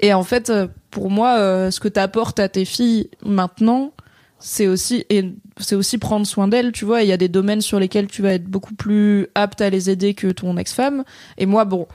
Et 0.00 0.12
en 0.12 0.25
fait, 0.25 0.50
euh, 0.50 0.66
pour 0.90 1.09
moi, 1.09 1.37
euh, 1.38 1.71
ce 1.71 1.78
que 1.78 1.87
tu 1.88 2.00
apportes 2.00 2.40
à 2.40 2.49
tes 2.49 2.64
filles 2.64 3.11
maintenant, 3.25 3.92
c'est 4.40 4.66
aussi 4.66 5.04
et 5.09 5.32
c'est 5.62 5.75
aussi 5.75 5.99
prendre 5.99 6.26
soin 6.26 6.49
d'elles, 6.49 6.73
tu 6.73 6.85
vois. 6.85 7.02
Il 7.02 7.09
y 7.09 7.12
a 7.12 7.16
des 7.16 7.28
domaines 7.28 7.61
sur 7.61 7.78
lesquels 7.78 8.07
tu 8.07 8.23
vas 8.23 8.35
être 8.35 8.45
beaucoup 8.45 8.75
plus 8.75 9.26
apte 9.35 9.61
à 9.61 9.71
les 9.71 9.90
aider 9.90 10.14
que 10.14 10.28
ton 10.28 10.57
ex-femme. 10.57 11.04
Et 11.38 11.47
moi, 11.47 11.64
bon, 11.64 11.87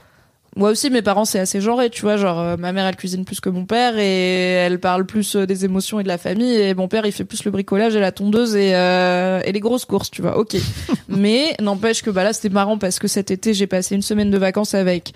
moi 0.56 0.70
aussi, 0.70 0.90
mes 0.90 1.02
parents, 1.02 1.24
c'est 1.24 1.38
assez 1.38 1.60
genré, 1.60 1.88
tu 1.88 2.02
vois. 2.02 2.16
Genre, 2.16 2.40
euh, 2.40 2.56
ma 2.56 2.72
mère, 2.72 2.86
elle 2.86 2.96
cuisine 2.96 3.24
plus 3.24 3.40
que 3.40 3.48
mon 3.48 3.64
père 3.64 3.96
et 3.96 4.54
elle 4.54 4.80
parle 4.80 5.06
plus 5.06 5.36
euh, 5.36 5.46
des 5.46 5.64
émotions 5.64 6.00
et 6.00 6.02
de 6.02 6.08
la 6.08 6.18
famille. 6.18 6.52
Et 6.52 6.74
mon 6.74 6.88
père, 6.88 7.06
il 7.06 7.12
fait 7.12 7.24
plus 7.24 7.44
le 7.44 7.50
bricolage 7.50 7.94
et 7.94 8.00
la 8.00 8.10
tondeuse 8.10 8.56
et, 8.56 8.74
euh, 8.74 9.40
et 9.44 9.52
les 9.52 9.60
grosses 9.60 9.84
courses, 9.84 10.10
tu 10.10 10.20
vois. 10.20 10.36
Ok. 10.36 10.56
Mais 11.08 11.54
n'empêche 11.60 12.02
que 12.02 12.10
bah 12.10 12.24
là, 12.24 12.32
c'était 12.32 12.48
marrant 12.48 12.76
parce 12.76 12.98
que 12.98 13.06
cet 13.06 13.30
été, 13.30 13.54
j'ai 13.54 13.68
passé 13.68 13.94
une 13.94 14.02
semaine 14.02 14.30
de 14.30 14.38
vacances 14.38 14.74
avec 14.74 15.12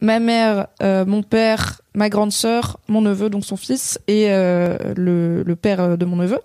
ma 0.00 0.20
mère, 0.20 0.68
euh, 0.82 1.04
mon 1.04 1.22
père, 1.22 1.80
ma 1.94 2.08
grande 2.08 2.32
sœur, 2.32 2.78
mon 2.88 3.00
neveu, 3.00 3.30
donc 3.30 3.44
son 3.44 3.56
fils, 3.56 3.98
et 4.06 4.26
euh, 4.28 4.76
le, 4.96 5.42
le 5.42 5.56
père 5.56 5.80
euh, 5.80 5.96
de 5.96 6.04
mon 6.04 6.16
neveu. 6.16 6.38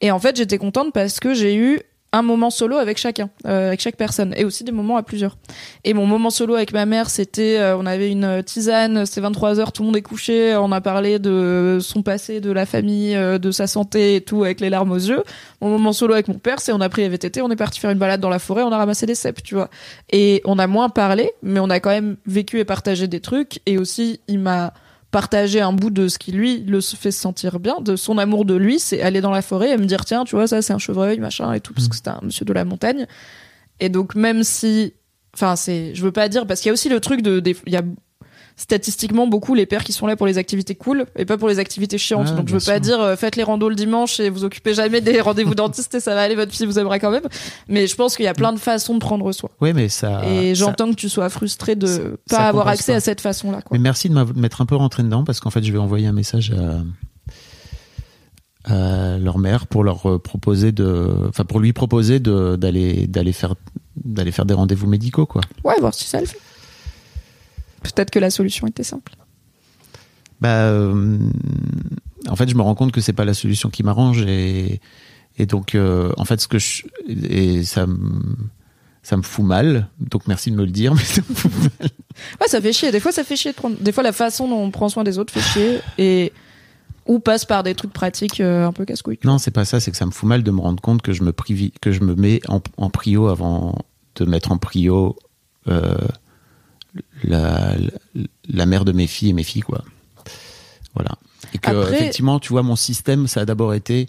Et 0.00 0.10
en 0.10 0.18
fait, 0.18 0.36
j'étais 0.36 0.58
contente 0.58 0.92
parce 0.92 1.20
que 1.20 1.34
j'ai 1.34 1.56
eu 1.56 1.80
un 2.12 2.22
moment 2.22 2.50
solo 2.50 2.76
avec 2.76 2.98
chacun, 2.98 3.30
euh, 3.46 3.68
avec 3.68 3.80
chaque 3.80 3.96
personne, 3.96 4.34
et 4.36 4.44
aussi 4.44 4.64
des 4.64 4.72
moments 4.72 4.96
à 4.96 5.02
plusieurs. 5.02 5.36
Et 5.84 5.94
mon 5.94 6.06
moment 6.06 6.30
solo 6.30 6.54
avec 6.54 6.72
ma 6.72 6.84
mère, 6.84 7.08
c'était, 7.08 7.58
euh, 7.58 7.76
on 7.76 7.86
avait 7.86 8.10
une 8.10 8.42
tisane, 8.42 9.06
c'était 9.06 9.20
23 9.20 9.60
heures, 9.60 9.72
tout 9.72 9.82
le 9.82 9.86
monde 9.86 9.96
est 9.96 10.02
couché, 10.02 10.56
on 10.56 10.72
a 10.72 10.80
parlé 10.80 11.18
de 11.18 11.78
son 11.80 12.02
passé, 12.02 12.40
de 12.40 12.50
la 12.50 12.66
famille, 12.66 13.14
euh, 13.14 13.38
de 13.38 13.50
sa 13.52 13.66
santé 13.66 14.16
et 14.16 14.20
tout, 14.20 14.42
avec 14.42 14.60
les 14.60 14.70
larmes 14.70 14.90
aux 14.90 14.96
yeux. 14.96 15.22
Mon 15.60 15.70
moment 15.70 15.92
solo 15.92 16.14
avec 16.14 16.26
mon 16.28 16.38
père, 16.38 16.60
c'est 16.60 16.72
on 16.72 16.80
a 16.80 16.88
pris 16.88 17.02
les 17.02 17.08
VTT, 17.08 17.42
on 17.42 17.50
est 17.50 17.56
parti 17.56 17.78
faire 17.78 17.90
une 17.90 17.98
balade 17.98 18.20
dans 18.20 18.28
la 18.28 18.40
forêt, 18.40 18.62
on 18.62 18.72
a 18.72 18.78
ramassé 18.78 19.06
des 19.06 19.14
cèpes, 19.14 19.42
tu 19.42 19.54
vois. 19.54 19.70
Et 20.10 20.42
on 20.44 20.58
a 20.58 20.66
moins 20.66 20.88
parlé, 20.88 21.32
mais 21.42 21.60
on 21.60 21.70
a 21.70 21.78
quand 21.78 21.90
même 21.90 22.16
vécu 22.26 22.58
et 22.58 22.64
partagé 22.64 23.06
des 23.06 23.20
trucs, 23.20 23.60
et 23.66 23.78
aussi, 23.78 24.20
il 24.26 24.40
m'a 24.40 24.72
partagé 25.10 25.60
un 25.60 25.72
bout 25.72 25.90
de 25.90 26.08
ce 26.08 26.18
qui 26.18 26.32
lui 26.32 26.60
le 26.60 26.80
fait 26.80 27.10
se 27.10 27.20
sentir 27.20 27.58
bien, 27.58 27.80
de 27.80 27.96
son 27.96 28.18
amour 28.18 28.44
de 28.44 28.54
lui, 28.54 28.78
c'est 28.78 29.02
aller 29.02 29.20
dans 29.20 29.30
la 29.30 29.42
forêt 29.42 29.70
et 29.72 29.76
me 29.76 29.86
dire 29.86 30.04
tiens, 30.04 30.24
tu 30.24 30.36
vois, 30.36 30.46
ça 30.46 30.62
c'est 30.62 30.72
un 30.72 30.78
chevreuil, 30.78 31.18
machin 31.18 31.52
et 31.52 31.60
tout, 31.60 31.74
parce 31.74 31.88
que 31.88 31.96
c'était 31.96 32.10
un 32.10 32.20
monsieur 32.22 32.44
de 32.44 32.52
la 32.52 32.64
montagne. 32.64 33.06
Et 33.80 33.88
donc 33.88 34.14
même 34.14 34.44
si, 34.44 34.94
enfin 35.34 35.56
c'est, 35.56 35.94
je 35.94 36.02
veux 36.02 36.12
pas 36.12 36.28
dire 36.28 36.46
parce 36.46 36.60
qu'il 36.60 36.68
y 36.68 36.70
a 36.70 36.74
aussi 36.74 36.88
le 36.88 37.00
truc 37.00 37.22
de, 37.22 37.42
il 37.66 37.72
y 37.72 37.76
a 37.76 37.82
statistiquement 38.60 39.26
beaucoup 39.26 39.54
les 39.54 39.64
pères 39.64 39.82
qui 39.84 39.92
sont 39.94 40.06
là 40.06 40.16
pour 40.16 40.26
les 40.26 40.36
activités 40.36 40.74
cool 40.74 41.06
et 41.16 41.24
pas 41.24 41.38
pour 41.38 41.48
les 41.48 41.58
activités 41.58 41.96
chiantes. 41.96 42.28
Ah, 42.30 42.34
donc 42.36 42.48
je 42.48 42.54
veux 42.54 42.60
pas 42.64 42.78
dire 42.78 43.00
euh, 43.00 43.16
faites 43.16 43.36
les 43.36 43.42
randos 43.42 43.68
le 43.70 43.74
dimanche 43.74 44.20
et 44.20 44.28
vous 44.28 44.44
occupez 44.44 44.74
jamais 44.74 45.00
des 45.00 45.20
rendez-vous 45.20 45.54
dentistes 45.54 45.94
et 45.94 46.00
ça 46.00 46.14
va 46.14 46.22
aller, 46.22 46.34
votre 46.34 46.52
fille 46.52 46.66
vous 46.66 46.78
aimera 46.78 46.98
quand 46.98 47.10
même. 47.10 47.22
Mais 47.68 47.86
je 47.86 47.94
pense 47.96 48.16
qu'il 48.16 48.26
y 48.26 48.28
a 48.28 48.34
plein 48.34 48.52
de 48.52 48.58
façons 48.58 48.94
de 48.94 48.98
prendre 48.98 49.32
soin. 49.32 49.48
Oui, 49.60 49.72
mais 49.72 49.88
ça. 49.88 50.22
et 50.28 50.54
ça- 50.54 50.66
j'entends 50.66 50.90
que 50.90 50.96
tu 50.96 51.08
sois 51.08 51.28
frustré 51.30 51.74
de 51.74 51.86
ça- 51.86 52.00
pas 52.28 52.36
ça 52.36 52.48
avoir 52.48 52.68
accès 52.68 52.92
pas. 52.92 52.96
à 52.96 53.00
cette 53.00 53.20
façon-là. 53.22 53.60
Mais 53.72 53.78
merci 53.78 54.08
de 54.10 54.14
m'être 54.38 54.60
un 54.60 54.66
peu 54.66 54.76
rentré 54.76 55.02
dedans 55.02 55.24
parce 55.24 55.40
qu'en 55.40 55.50
fait, 55.50 55.62
je 55.62 55.72
vais 55.72 55.78
envoyer 55.78 56.06
un 56.06 56.12
message 56.12 56.52
à, 58.64 58.74
à 58.74 59.18
leur 59.18 59.38
mère 59.38 59.66
pour 59.66 59.84
leur 59.84 60.06
euh, 60.08 60.18
proposer 60.18 60.70
de, 60.72 61.08
enfin 61.28 61.44
pour 61.44 61.60
lui 61.60 61.72
proposer 61.72 62.20
d'aller 62.20 63.06
d'aller 63.06 63.32
faire 63.32 63.54
d'aller 64.04 64.32
faire 64.32 64.44
des 64.44 64.54
rendez-vous 64.54 64.86
médicaux 64.86 65.26
quoi. 65.26 65.40
Ouais, 65.64 65.74
voir 65.80 65.94
si 65.94 66.04
ça 66.06 66.20
le 66.20 66.26
fait. 66.26 66.38
Peut-être 67.82 68.10
que 68.10 68.18
la 68.18 68.30
solution 68.30 68.66
était 68.66 68.82
simple. 68.82 69.12
Bah, 70.40 70.64
euh, 70.64 71.18
en 72.28 72.36
fait, 72.36 72.48
je 72.48 72.54
me 72.54 72.62
rends 72.62 72.74
compte 72.74 72.92
que 72.92 73.00
c'est 73.00 73.12
pas 73.12 73.24
la 73.24 73.34
solution 73.34 73.70
qui 73.70 73.82
m'arrange 73.82 74.22
et 74.26 74.80
et 75.38 75.46
donc 75.46 75.74
euh, 75.74 76.12
en 76.18 76.24
fait 76.24 76.40
ce 76.40 76.48
que 76.48 76.58
je 76.58 76.82
et 77.08 77.64
ça 77.64 77.86
me 77.86 78.20
ça 79.02 79.16
me 79.16 79.22
fout 79.22 79.44
mal. 79.44 79.88
Donc 79.98 80.26
merci 80.26 80.50
de 80.50 80.56
me 80.56 80.64
le 80.64 80.70
dire, 80.70 80.94
mais 80.96 81.02
ça 81.04 81.22
me 81.28 81.34
fout 81.34 81.50
mal. 81.52 81.90
Ouais, 82.40 82.48
ça 82.48 82.60
fait 82.60 82.72
chier. 82.72 82.90
Des 82.92 83.00
fois, 83.00 83.12
ça 83.12 83.24
fait 83.24 83.36
chier 83.36 83.52
de 83.52 83.56
prendre. 83.56 83.76
Des 83.80 83.92
fois, 83.92 84.02
la 84.02 84.12
façon 84.12 84.48
dont 84.48 84.62
on 84.62 84.70
prend 84.70 84.88
soin 84.88 85.04
des 85.04 85.18
autres 85.18 85.32
fait 85.32 85.40
chier 85.40 85.80
et 85.98 86.32
ou 87.06 87.18
passe 87.18 87.44
par 87.46 87.62
des 87.62 87.74
trucs 87.74 87.92
pratiques 87.92 88.40
euh, 88.40 88.66
un 88.66 88.72
peu 88.72 88.84
casse-couilles. 88.84 89.18
Non, 89.24 89.38
c'est 89.38 89.50
pas 89.50 89.64
ça, 89.64 89.80
c'est 89.80 89.90
que 89.90 89.96
ça 89.96 90.04
me 90.06 90.10
fout 90.10 90.28
mal 90.28 90.42
de 90.42 90.50
me 90.50 90.60
rendre 90.60 90.80
compte 90.82 91.00
que 91.02 91.12
je 91.12 91.22
me, 91.22 91.32
privi- 91.32 91.72
que 91.80 91.90
je 91.92 92.00
me 92.02 92.14
mets 92.14 92.40
en, 92.48 92.60
en 92.76 92.90
prio 92.90 93.28
avant 93.28 93.74
de 94.16 94.24
mettre 94.26 94.52
en 94.52 94.58
prio 94.58 95.16
euh, 95.68 95.96
la, 97.24 97.74
la, 98.48 98.66
mère 98.66 98.84
de 98.84 98.92
mes 98.92 99.06
filles 99.06 99.30
et 99.30 99.32
mes 99.32 99.42
filles, 99.42 99.62
quoi. 99.62 99.84
Voilà. 100.94 101.10
Et 101.54 101.58
que, 101.58 101.70
Après- 101.70 101.94
effectivement, 101.96 102.38
tu 102.40 102.52
vois, 102.52 102.62
mon 102.62 102.76
système, 102.76 103.26
ça 103.26 103.40
a 103.40 103.44
d'abord 103.44 103.74
été 103.74 104.08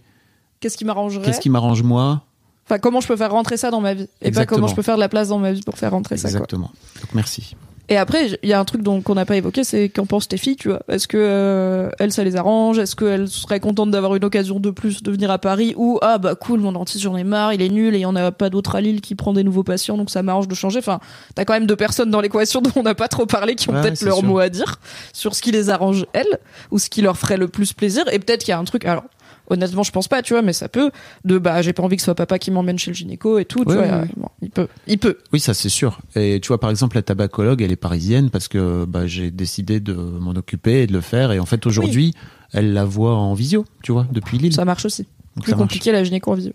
Qu'est-ce 0.59 0.77
qui 0.77 0.85
m'arrangerait 0.85 1.25
qu'est-ce 1.25 1.39
qui 1.39 1.49
m'arrange 1.49 1.81
moi 1.81 2.23
Enfin, 2.65 2.77
comment 2.77 3.01
je 3.01 3.07
peux 3.07 3.17
faire 3.17 3.31
rentrer 3.31 3.57
ça 3.57 3.71
dans 3.71 3.81
ma 3.81 3.93
vie 3.93 4.07
et 4.21 4.27
Exactement. 4.27 4.45
pas 4.45 4.45
comment 4.45 4.67
je 4.67 4.75
peux 4.75 4.81
faire 4.83 4.95
de 4.95 4.99
la 4.99 5.09
place 5.09 5.29
dans 5.29 5.39
ma 5.39 5.51
vie 5.51 5.61
pour 5.61 5.77
faire 5.77 5.91
rentrer 5.91 6.17
ça. 6.17 6.29
Quoi. 6.29 6.37
Exactement. 6.37 6.71
Donc 7.01 7.13
merci. 7.13 7.55
Et 7.89 7.97
après, 7.97 8.39
il 8.41 8.49
y 8.49 8.53
a 8.53 8.59
un 8.59 8.63
truc 8.63 8.83
dont 8.83 9.01
qu'on 9.01 9.15
n'a 9.15 9.25
pas 9.25 9.35
évoqué, 9.35 9.63
c'est 9.65 9.89
qu'en 9.89 10.05
pensent 10.05 10.27
tes 10.27 10.37
filles, 10.37 10.55
tu 10.55 10.69
vois 10.69 10.81
Est-ce 10.87 11.07
que 11.09 11.17
euh, 11.19 11.89
elles, 11.99 12.13
ça 12.13 12.23
les 12.23 12.37
arrange? 12.37 12.79
Est-ce 12.79 12.95
qu'elles 12.95 13.27
seraient 13.27 13.59
contentes 13.59 13.91
d'avoir 13.91 14.15
une 14.15 14.23
occasion 14.23 14.59
de 14.61 14.69
plus 14.69 15.03
de 15.03 15.11
venir 15.11 15.29
à 15.29 15.39
Paris 15.39 15.73
Ou 15.75 15.99
ah 16.01 16.17
bah 16.17 16.35
cool, 16.35 16.61
mon 16.61 16.71
dentiste 16.71 17.03
j'en 17.03 17.17
ai 17.17 17.23
marre, 17.25 17.53
il 17.53 17.61
est 17.61 17.69
nul 17.69 17.93
et 17.93 17.97
il 17.97 18.01
y 18.01 18.05
en 18.05 18.15
a 18.15 18.31
pas 18.31 18.49
d'autre 18.49 18.75
à 18.75 18.81
Lille 18.81 19.01
qui 19.01 19.15
prend 19.15 19.33
des 19.33 19.43
nouveaux 19.43 19.63
patients, 19.63 19.97
donc 19.97 20.09
ça 20.09 20.23
m'arrange 20.23 20.47
de 20.47 20.55
changer. 20.55 20.79
Enfin, 20.79 20.99
t'as 21.35 21.43
quand 21.43 21.53
même 21.53 21.65
deux 21.67 21.75
personnes 21.75 22.11
dans 22.11 22.21
l'équation 22.21 22.61
dont 22.61 22.71
on 22.77 22.83
n'a 22.83 22.95
pas 22.95 23.09
trop 23.09 23.25
parlé 23.25 23.55
qui 23.55 23.69
ont 23.69 23.73
Ouais, 23.73 23.81
peut-être 23.81 24.01
leur 24.03 24.17
sûr. 24.19 24.27
mot 24.27 24.39
à 24.39 24.49
dire 24.49 24.79
sur 25.11 25.35
ce 25.35 25.41
qui 25.41 25.51
les 25.51 25.69
arrange 25.69 26.05
elles 26.13 26.39
ou 26.71 26.79
ce 26.79 26.89
qui 26.89 27.01
leur 27.01 27.17
ferait 27.17 27.37
le 27.37 27.47
plus 27.49 27.73
plaisir. 27.73 28.03
Et 28.11 28.19
peut-être 28.19 28.41
qu'il 28.41 28.51
y 28.51 28.55
a 28.55 28.59
un 28.59 28.63
truc. 28.63 28.85
Alors 28.85 29.03
honnêtement, 29.49 29.83
je 29.83 29.91
pense 29.91 30.07
pas, 30.07 30.21
tu 30.21 30.33
vois, 30.33 30.41
mais 30.41 30.53
ça 30.53 30.69
peut. 30.69 30.91
De 31.25 31.37
bah 31.37 31.61
j'ai 31.61 31.73
pas 31.73 31.83
envie 31.83 31.95
que 31.95 32.01
ce 32.01 32.05
soit 32.05 32.15
papa 32.15 32.39
qui 32.39 32.51
m'emmène 32.51 32.77
chez 32.79 32.91
le 32.91 32.95
gynéco 32.95 33.39
et 33.39 33.45
tout. 33.45 33.65
tu 33.65 33.73
vois, 33.73 33.81
ouais, 33.81 33.91
ouais. 33.91 34.07
bon, 34.17 34.29
il 34.41 34.49
peut, 34.49 34.67
il 34.87 34.97
peut. 34.97 35.17
Oui, 35.33 35.39
ça 35.39 35.53
c'est 35.53 35.69
sûr. 35.69 35.99
Et 36.15 36.39
tu 36.41 36.47
vois, 36.49 36.59
par 36.59 36.69
exemple, 36.69 36.95
la 36.95 37.01
tabacologue, 37.01 37.61
elle 37.61 37.71
est 37.71 37.75
parisienne 37.75 38.29
parce 38.29 38.47
que 38.47 38.85
bah, 38.85 39.07
j'ai 39.07 39.31
décidé 39.31 39.79
de 39.79 39.93
m'en 39.93 40.31
occuper 40.31 40.83
et 40.83 40.87
de 40.87 40.93
le 40.93 41.01
faire. 41.01 41.31
Et 41.31 41.39
en 41.39 41.45
fait, 41.45 41.65
aujourd'hui, 41.65 42.13
elle 42.53 42.73
la 42.73 42.85
voit 42.85 43.15
en 43.15 43.33
visio, 43.33 43.65
tu 43.83 43.91
vois, 43.91 44.07
depuis 44.11 44.37
Lille. 44.37 44.53
Ça 44.53 44.65
marche 44.65 44.85
aussi. 44.85 45.03
Donc, 45.35 45.43
Plus 45.45 45.51
marche. 45.51 45.61
compliqué 45.61 45.91
la 45.91 46.03
gynéco 46.03 46.31
en 46.31 46.35
visio. 46.35 46.53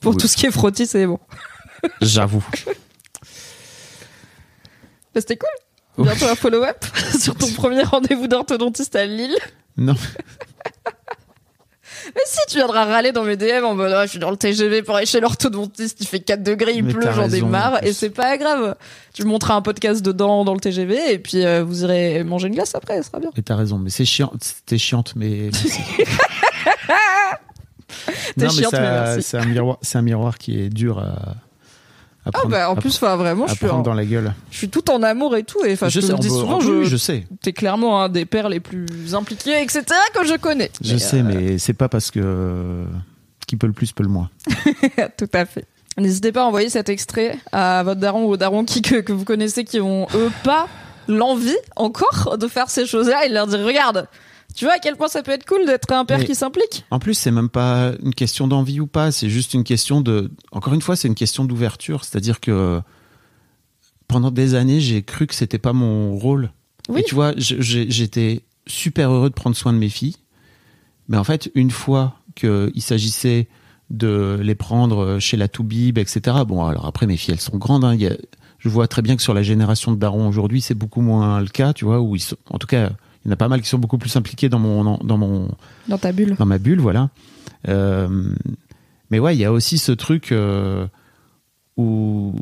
Pour 0.00 0.12
Oui. 0.12 0.18
tout 0.18 0.26
ce 0.28 0.36
qui 0.36 0.46
est 0.46 0.50
frottis, 0.50 0.86
c'est 0.86 1.06
bon. 1.06 1.18
J'avoue. 2.00 2.44
Bah, 5.14 5.20
C'était 5.20 5.36
cool. 5.36 6.04
Bientôt 6.04 6.26
un 6.26 6.34
follow-up 6.34 6.84
sur 7.20 7.34
ton 7.36 7.46
premier 7.54 7.82
rendez-vous 7.82 8.26
d'orthodontiste 8.26 8.96
à 8.96 9.06
Lille. 9.06 9.36
Non. 9.76 9.94
Mais 12.14 12.20
si, 12.26 12.38
tu 12.48 12.56
viendras 12.56 12.84
râler 12.84 13.12
dans 13.12 13.24
mes 13.24 13.36
DM 13.36 13.64
en 13.64 13.74
mode, 13.74 13.92
Ah, 13.92 14.04
je 14.06 14.10
suis 14.10 14.18
dans 14.18 14.30
le 14.30 14.36
TGV 14.36 14.82
pour 14.82 14.96
aller 14.96 15.06
chez 15.06 15.20
l'orthodontiste, 15.20 15.98
il 16.00 16.06
fait 16.06 16.20
4 16.20 16.42
degrés, 16.42 16.72
il 16.74 16.84
Mais 16.84 16.92
pleut, 16.92 17.08
j'en 17.14 17.28
ai 17.28 17.40
marre, 17.42 17.82
et 17.84 17.92
c'est 17.92 18.10
pas 18.10 18.36
grave. 18.36 18.74
Tu 19.12 19.24
montreras 19.24 19.54
un 19.54 19.62
podcast 19.62 20.02
dedans, 20.02 20.44
dans 20.44 20.54
le 20.54 20.60
TGV, 20.60 21.12
et 21.12 21.18
puis 21.18 21.44
euh, 21.44 21.62
vous 21.64 21.82
irez 21.84 22.24
manger 22.24 22.48
une 22.48 22.54
glace 22.54 22.74
après, 22.74 22.96
ça 22.98 23.02
sera 23.04 23.20
bien. 23.20 23.30
Et 23.36 23.42
t'as 23.42 23.56
raison, 23.56 23.78
mais 23.78 23.90
c'est 23.90 24.04
chiant, 24.04 24.32
c'était 24.40 24.78
chiante, 24.78 25.14
mais. 25.16 25.50
T'es 28.36 28.46
mais 28.46 28.48
chiante, 28.50 28.70
ça- 28.72 28.80
mais 28.80 28.90
merci. 28.90 29.22
c'est 29.22 29.36
un 29.38 29.44
miroir, 29.44 29.78
c'est 29.82 29.98
un 29.98 30.02
miroir 30.02 30.38
qui 30.38 30.60
est 30.60 30.68
dur 30.68 30.98
à 30.98 31.34
Ah 32.26 32.30
prendre, 32.32 32.48
bah, 32.48 32.70
en 32.70 32.76
plus, 32.76 32.94
enfin, 32.96 33.16
vraiment, 33.16 33.46
je 33.46 33.54
suis, 33.54 33.66
en- 33.68 33.82
dans 33.82 33.92
la 33.92 34.04
gueule. 34.06 34.32
je 34.50 34.56
suis 34.56 34.70
tout 34.70 34.90
en 34.90 35.02
amour 35.02 35.36
et 35.36 35.44
tout, 35.44 35.62
et 35.64 35.74
enfin, 35.74 35.88
je, 35.90 36.00
te 36.00 36.06
sais, 36.06 36.14
dis 36.14 36.28
souvent, 36.28 36.58
je, 36.60 36.84
je 36.84 36.96
sais, 36.96 37.26
t'es 37.42 37.52
clairement 37.52 38.00
un 38.02 38.08
des 38.08 38.24
pères 38.24 38.48
les 38.48 38.60
plus 38.60 39.14
impliqués, 39.14 39.60
etc., 39.60 39.84
que 40.14 40.24
je 40.26 40.34
connais. 40.36 40.70
je 40.80 40.94
Mais, 40.94 40.98
sais, 40.98 41.18
euh, 41.18 41.22
mais 41.22 41.58
c'est 41.58 41.74
pas 41.74 41.88
parce 41.90 42.10
que 42.10 42.84
qui 43.46 43.56
peut 43.56 43.66
le 43.66 43.74
plus 43.74 43.92
peut 43.92 44.02
le 44.04 44.08
moins. 44.08 44.30
Tout 45.18 45.28
à 45.34 45.44
fait. 45.44 45.66
N'hésitez 45.98 46.32
pas 46.32 46.42
à 46.42 46.46
envoyer 46.46 46.70
cet 46.70 46.88
extrait 46.88 47.38
à 47.52 47.82
votre 47.84 48.00
daron 48.00 48.24
ou 48.24 48.30
aux 48.30 48.36
darons 48.38 48.64
qui, 48.64 48.80
que, 48.82 48.96
que 48.96 49.12
vous 49.12 49.24
connaissez 49.24 49.64
qui 49.64 49.80
ont, 49.80 50.06
eux, 50.14 50.30
pas 50.42 50.66
l'envie 51.08 51.54
encore 51.76 52.38
de 52.38 52.48
faire 52.48 52.70
ces 52.70 52.86
choses-là 52.86 53.26
et 53.26 53.28
de 53.28 53.34
leur 53.34 53.46
dire, 53.46 53.60
regarde, 53.60 54.08
tu 54.54 54.64
vois 54.64 54.74
à 54.74 54.78
quel 54.78 54.96
point 54.96 55.08
ça 55.08 55.22
peut 55.22 55.32
être 55.32 55.44
cool 55.46 55.66
d'être 55.66 55.90
un 55.92 56.04
père 56.04 56.18
Mais- 56.18 56.24
qui 56.26 56.34
s'implique? 56.34 56.84
En 56.90 56.98
plus, 56.98 57.14
c'est 57.14 57.30
même 57.30 57.48
pas 57.48 57.92
une 58.02 58.14
question 58.14 58.46
d'envie 58.48 58.80
ou 58.80 58.86
pas, 58.86 59.12
c'est 59.12 59.28
juste 59.30 59.54
une 59.54 59.64
question 59.64 60.00
de. 60.00 60.30
Encore 60.52 60.74
une 60.74 60.82
fois, 60.82 60.96
c'est 60.96 61.08
une 61.08 61.14
question 61.14 61.44
d'ouverture. 61.44 62.04
C'est-à-dire 62.04 62.40
que 62.40 62.80
pendant 64.08 64.30
des 64.30 64.54
années, 64.54 64.80
j'ai 64.80 65.02
cru 65.02 65.26
que 65.26 65.34
c'était 65.34 65.58
pas 65.58 65.72
mon 65.72 66.16
rôle. 66.16 66.50
Oui. 66.88 67.00
Et 67.00 67.04
tu 67.04 67.14
vois, 67.14 67.32
j'étais 67.36 68.42
super 68.66 69.10
heureux 69.10 69.30
de 69.30 69.34
prendre 69.34 69.56
soin 69.56 69.72
de 69.72 69.78
mes 69.78 69.88
filles. 69.88 70.16
Mais 71.08 71.16
en 71.16 71.24
fait, 71.24 71.50
une 71.54 71.70
fois 71.70 72.14
qu'il 72.34 72.72
s'agissait 72.82 73.48
de 73.90 74.38
les 74.42 74.54
prendre 74.54 75.18
chez 75.18 75.36
la 75.36 75.48
Toubib, 75.48 75.98
etc. 75.98 76.38
Bon, 76.46 76.64
alors 76.64 76.86
après, 76.86 77.06
mes 77.06 77.16
filles, 77.16 77.34
elles 77.34 77.40
sont 77.40 77.56
grandes. 77.58 77.84
hein. 77.84 77.94
Il 77.94 78.00
y 78.00 78.06
a- 78.06 78.16
je 78.58 78.68
vois 78.68 78.88
très 78.88 79.02
bien 79.02 79.14
que 79.16 79.22
sur 79.22 79.34
la 79.34 79.42
génération 79.42 79.92
de 79.92 79.98
darons 79.98 80.26
aujourd'hui, 80.28 80.60
c'est 80.62 80.74
beaucoup 80.74 81.02
moins 81.02 81.40
le 81.40 81.48
cas, 81.48 81.72
tu 81.74 81.84
vois, 81.84 82.00
où 82.00 82.16
ils 82.16 82.20
sont, 82.20 82.36
en 82.50 82.58
tout 82.58 82.66
cas, 82.66 82.90
il 83.24 83.28
y 83.28 83.30
en 83.30 83.32
a 83.32 83.36
pas 83.36 83.48
mal 83.48 83.60
qui 83.62 83.68
sont 83.68 83.78
beaucoup 83.78 83.98
plus 83.98 84.14
impliqués 84.16 84.48
dans 84.48 84.58
mon, 84.58 84.98
dans 84.98 85.16
mon, 85.18 85.48
Dans 85.88 85.98
ta 85.98 86.12
bulle. 86.12 86.34
dans 86.38 86.46
ma 86.46 86.58
bulle, 86.58 86.80
voilà. 86.80 87.10
Euh, 87.68 88.08
mais 89.10 89.18
ouais, 89.18 89.34
il 89.34 89.40
y 89.40 89.44
a 89.44 89.52
aussi 89.52 89.78
ce 89.78 89.92
truc 89.92 90.30
euh, 90.32 90.86
où 91.76 92.34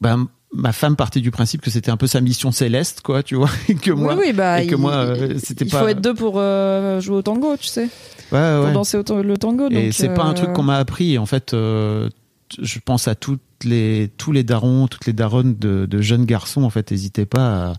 ben, 0.00 0.26
ma 0.52 0.72
femme 0.72 0.96
partait 0.96 1.20
du 1.20 1.30
principe 1.30 1.60
que 1.60 1.70
c'était 1.70 1.90
un 1.90 1.96
peu 1.96 2.06
sa 2.06 2.20
mission 2.20 2.52
céleste, 2.52 3.00
quoi, 3.02 3.22
tu 3.22 3.34
vois, 3.34 3.50
et 3.68 3.74
que 3.74 3.90
moi, 3.90 4.14
oui, 4.14 4.26
oui, 4.28 4.32
bah, 4.32 4.62
et 4.62 4.66
que 4.66 4.74
il, 4.74 4.80
moi, 4.80 4.92
euh, 4.94 5.38
c'était 5.42 5.64
il 5.64 5.70
pas. 5.70 5.80
faut 5.80 5.88
être 5.88 6.00
deux 6.00 6.14
pour 6.14 6.34
euh, 6.36 7.00
jouer 7.00 7.16
au 7.16 7.22
tango, 7.22 7.56
tu 7.56 7.66
sais, 7.66 7.88
Ouais, 8.30 8.56
pour 8.56 8.64
ouais. 8.66 8.72
danser 8.72 8.96
au 8.98 9.22
le 9.22 9.36
tango. 9.36 9.68
Et 9.70 9.84
donc, 9.84 9.92
c'est 9.92 10.14
pas 10.14 10.24
un 10.24 10.34
truc 10.34 10.52
qu'on 10.52 10.62
m'a 10.62 10.78
appris. 10.78 11.18
En 11.18 11.26
fait, 11.26 11.50
je 11.52 12.78
pense 12.84 13.08
à 13.08 13.14
toutes 13.14 13.40
les, 13.64 14.10
tous 14.16 14.32
les 14.32 14.42
darons, 14.44 14.86
toutes 14.88 15.06
les 15.06 15.12
daronnes 15.12 15.56
de, 15.58 15.86
de 15.86 16.00
jeunes 16.00 16.24
garçons. 16.24 16.62
En 16.62 16.70
fait, 16.70 16.90
n'hésitez 16.90 17.26
pas 17.26 17.70
à, 17.70 17.72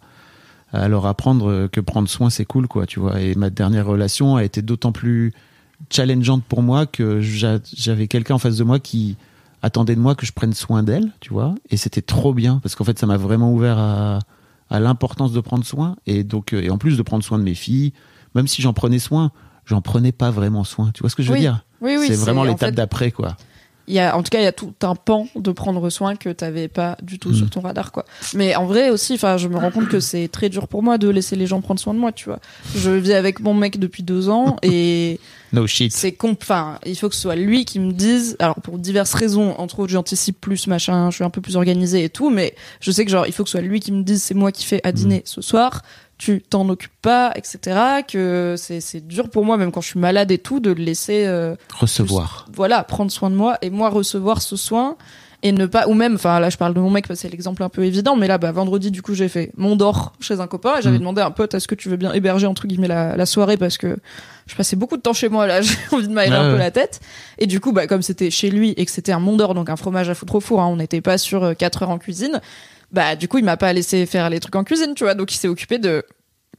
à 0.74 0.88
leur 0.88 1.06
apprendre 1.06 1.68
que 1.68 1.80
prendre 1.80 2.10
soin, 2.10 2.30
c'est 2.30 2.46
cool, 2.46 2.68
quoi, 2.68 2.86
tu 2.86 3.00
vois. 3.00 3.22
Et 3.22 3.36
ma 3.36 3.50
dernière 3.50 3.86
relation 3.86 4.36
a 4.36 4.44
été 4.44 4.62
d'autant 4.62 4.92
plus 4.92 5.32
challengeante 5.90 6.44
pour 6.44 6.62
moi 6.62 6.86
que 6.86 7.22
j'a- 7.22 7.60
j'avais 7.76 8.08
quelqu'un 8.08 8.36
en 8.36 8.40
face 8.40 8.58
de 8.58 8.64
moi 8.64 8.80
qui 8.80 9.18
attendait 9.62 9.96
de 9.96 10.00
moi 10.02 10.16
que 10.16 10.26
je 10.26 10.32
prenne 10.34 10.54
soin 10.54 10.84
d'elle, 10.84 11.12
tu 11.20 11.32
vois. 11.32 11.56
Et 11.70 11.78
c'était 11.78 12.02
trop 12.02 12.34
bien 12.34 12.60
parce 12.62 12.76
qu'en 12.76 12.84
fait, 12.84 12.98
ça 13.00 13.06
m'a 13.06 13.18
vraiment 13.18 13.52
ouvert 13.54 13.78
à, 13.78 14.20
à 14.70 14.80
l'importance 14.80 15.32
de 15.32 15.40
prendre 15.40 15.66
soin. 15.66 15.96
Et 16.06 16.24
donc, 16.24 16.54
euh, 16.54 16.62
et 16.62 16.70
en 16.70 16.78
plus 16.78 16.98
de 16.98 17.02
prendre 17.04 17.24
soin 17.24 17.38
de 17.38 17.44
mes 17.44 17.54
filles, 17.54 17.94
même 18.36 18.48
si 18.48 18.62
j'en 18.62 18.74
prenais 18.74 19.00
soin, 19.00 19.32
j'en 19.66 19.82
prenais 19.82 20.12
pas 20.12 20.32
vraiment 20.32 20.64
soin. 20.64 20.92
Tu 20.94 21.02
vois 21.02 21.10
ce 21.10 21.16
que 21.16 21.24
je 21.24 21.30
veux 21.30 21.36
Oui. 21.36 21.42
dire? 21.42 21.64
Oui, 21.82 21.96
oui, 22.00 22.08
c'est 22.08 22.16
vraiment 22.16 22.42
en 22.42 22.46
l'étape 22.46 22.70
fait, 22.70 22.72
d'après, 22.72 23.12
quoi. 23.12 23.36
Il 23.88 23.94
y 23.96 24.00
a, 24.00 24.16
en 24.18 24.24
tout 24.24 24.30
cas, 24.30 24.40
il 24.40 24.44
y 24.44 24.48
a 24.48 24.52
tout 24.54 24.74
un 24.84 24.96
pan 24.96 25.28
de 25.36 25.52
prendre 25.52 25.90
soin 25.90 26.16
que 26.16 26.30
t'avais 26.30 26.68
pas 26.70 26.98
du 27.02 27.20
tout 27.20 27.34
sur 27.34 27.48
Mm. 27.48 27.50
ton 27.50 27.60
radar, 27.62 27.92
quoi. 27.92 28.06
Mais 28.34 28.56
en 28.56 28.66
vrai 28.66 28.90
aussi, 28.90 29.14
enfin, 29.16 29.38
je 29.38 29.48
me 29.50 29.58
rends 29.58 29.72
compte 29.72 29.90
que 29.90 30.00
c'est 30.00 30.28
très 30.30 30.48
dur 30.50 30.68
pour 30.68 30.82
moi 30.84 30.98
de 30.98 31.10
laisser 31.10 31.36
les 31.36 31.48
gens 31.48 31.60
prendre 31.62 31.80
soin 31.80 31.94
de 31.94 32.00
moi, 32.00 32.12
tu 32.14 32.26
vois. 32.26 32.40
Je 32.76 32.92
vis 32.92 33.14
avec 33.14 33.40
mon 33.42 33.54
mec 33.54 33.80
depuis 33.80 34.04
deux 34.04 34.30
ans 34.30 34.56
et 34.64 35.20
No 35.52 35.68
shit. 35.68 35.92
c'est 35.92 36.14
con, 36.14 36.36
enfin, 36.42 36.80
il 36.86 36.96
faut 36.98 37.10
que 37.10 37.16
ce 37.16 37.22
soit 37.22 37.36
lui 37.36 37.66
qui 37.66 37.80
me 37.80 37.92
dise, 37.92 38.36
alors 38.40 38.56
pour 38.62 38.78
diverses 38.80 39.14
raisons, 39.14 39.54
entre 39.60 39.80
autres, 39.80 39.92
j'anticipe 39.92 40.40
plus, 40.40 40.68
machin, 40.68 41.10
je 41.12 41.16
suis 41.16 41.24
un 41.26 41.30
peu 41.30 41.42
plus 41.42 41.56
organisée 41.58 42.04
et 42.06 42.10
tout, 42.10 42.30
mais 42.30 42.56
je 42.80 42.90
sais 42.90 43.04
que 43.06 43.12
genre, 43.12 43.28
il 43.28 43.34
faut 43.34 43.44
que 43.44 43.50
ce 43.50 43.58
soit 43.60 43.68
lui 43.68 43.80
qui 43.82 43.92
me 43.92 44.04
dise, 44.04 44.24
c'est 44.24 44.34
moi 44.34 44.52
qui 44.52 44.66
fais 44.66 44.80
à 44.84 44.92
dîner 44.92 45.22
ce 45.26 45.42
soir, 45.42 45.82
tu 46.24 46.42
t'en 46.42 46.68
occupes 46.70 46.92
pas, 47.02 47.32
etc., 47.36 47.60
que 48.08 48.56
c'est, 48.58 48.80
c'est 48.82 49.06
dur 49.06 49.30
pour 49.30 49.44
moi, 49.44 49.58
même 49.58 49.72
quand 49.72 49.82
je 49.82 49.88
suis 49.90 50.00
malade 50.00 50.32
et 50.32 50.38
tout, 50.38 50.60
de 50.60 50.72
le 50.72 50.82
laisser, 50.84 51.26
euh, 51.26 51.56
Recevoir. 51.78 52.46
voilà, 52.54 52.84
prendre 52.84 53.12
soin 53.12 53.30
de 53.30 53.36
moi 53.36 53.58
et 53.62 53.70
moi 53.70 53.90
recevoir 53.90 54.42
ce 54.42 54.56
soin 54.56 54.96
et 55.46 55.52
ne 55.52 55.66
pas 55.66 55.90
ou 55.90 55.94
même 55.94 56.16
enfin 56.16 56.40
là 56.40 56.50
je 56.50 56.56
parle 56.56 56.74
de 56.74 56.80
mon 56.80 56.90
mec 56.90 57.06
parce 57.06 57.20
que 57.20 57.22
c'est 57.24 57.30
l'exemple 57.30 57.64
un 57.64 57.68
peu 57.68 57.84
évident 57.84 58.16
mais 58.16 58.28
là 58.30 58.38
bah 58.38 58.54
vendredi 58.54 58.92
du 58.92 59.02
coup 59.02 59.14
j'ai 59.14 59.28
fait 59.28 59.52
mon 59.58 59.76
d'or 59.76 60.14
chez 60.22 60.40
un 60.40 60.48
copain 60.48 60.78
et 60.78 60.82
j'avais 60.82 60.96
Mm. 60.96 61.00
demandé 61.00 61.22
à 61.22 61.26
un 61.26 61.32
pote 61.32 61.54
est-ce 61.54 61.68
que 61.68 61.76
tu 61.76 61.90
veux 61.90 61.98
bien 61.98 62.14
héberger 62.14 62.48
entre 62.48 62.66
guillemets 62.66 62.88
la, 62.88 63.18
la 63.18 63.26
soirée 63.26 63.58
parce 63.58 63.78
que 63.78 63.98
je 64.48 64.56
passais 64.56 64.78
beaucoup 64.78 64.96
de 64.96 65.02
temps 65.02 65.12
chez 65.12 65.28
moi 65.28 65.46
là 65.46 65.60
j'ai 65.62 65.76
envie 65.92 66.08
de 66.08 66.14
m'aérer 66.14 66.38
Ouais, 66.38 66.46
un 66.46 66.52
peu 66.54 66.58
la 66.58 66.72
tête 66.72 67.02
et 67.40 67.46
du 67.46 67.60
coup 67.60 67.74
bah 67.74 67.88
comme 67.88 68.02
c'était 68.04 68.32
chez 68.32 68.50
lui 68.52 68.70
et 68.78 68.86
que 68.86 68.92
c'était 68.92 69.12
un 69.12 69.20
mon 69.20 69.36
d'or 69.36 69.54
donc 69.54 69.70
un 69.70 69.76
fromage 69.76 70.10
à 70.10 70.16
foutre 70.16 70.36
au 70.36 70.40
four 70.40 70.62
hein, 70.62 70.68
on 70.68 70.78
n'était 70.78 71.02
pas 71.02 71.18
sur 71.18 71.58
4 71.58 71.84
heures 71.84 71.90
en 71.90 71.98
cuisine 71.98 72.40
bah 72.94 73.16
du 73.16 73.28
coup 73.28 73.40
il 73.40 73.44
m'a 73.44 73.58
pas 73.58 73.74
laissé 73.74 74.06
faire 74.06 74.30
les 74.30 74.40
trucs 74.40 74.56
en 74.56 74.64
cuisine 74.64 74.94
tu 74.96 75.04
vois 75.04 75.16
donc 75.16 75.34
il 75.34 75.38
s'est 75.38 75.48
occupé 75.48 75.80
de 75.80 76.04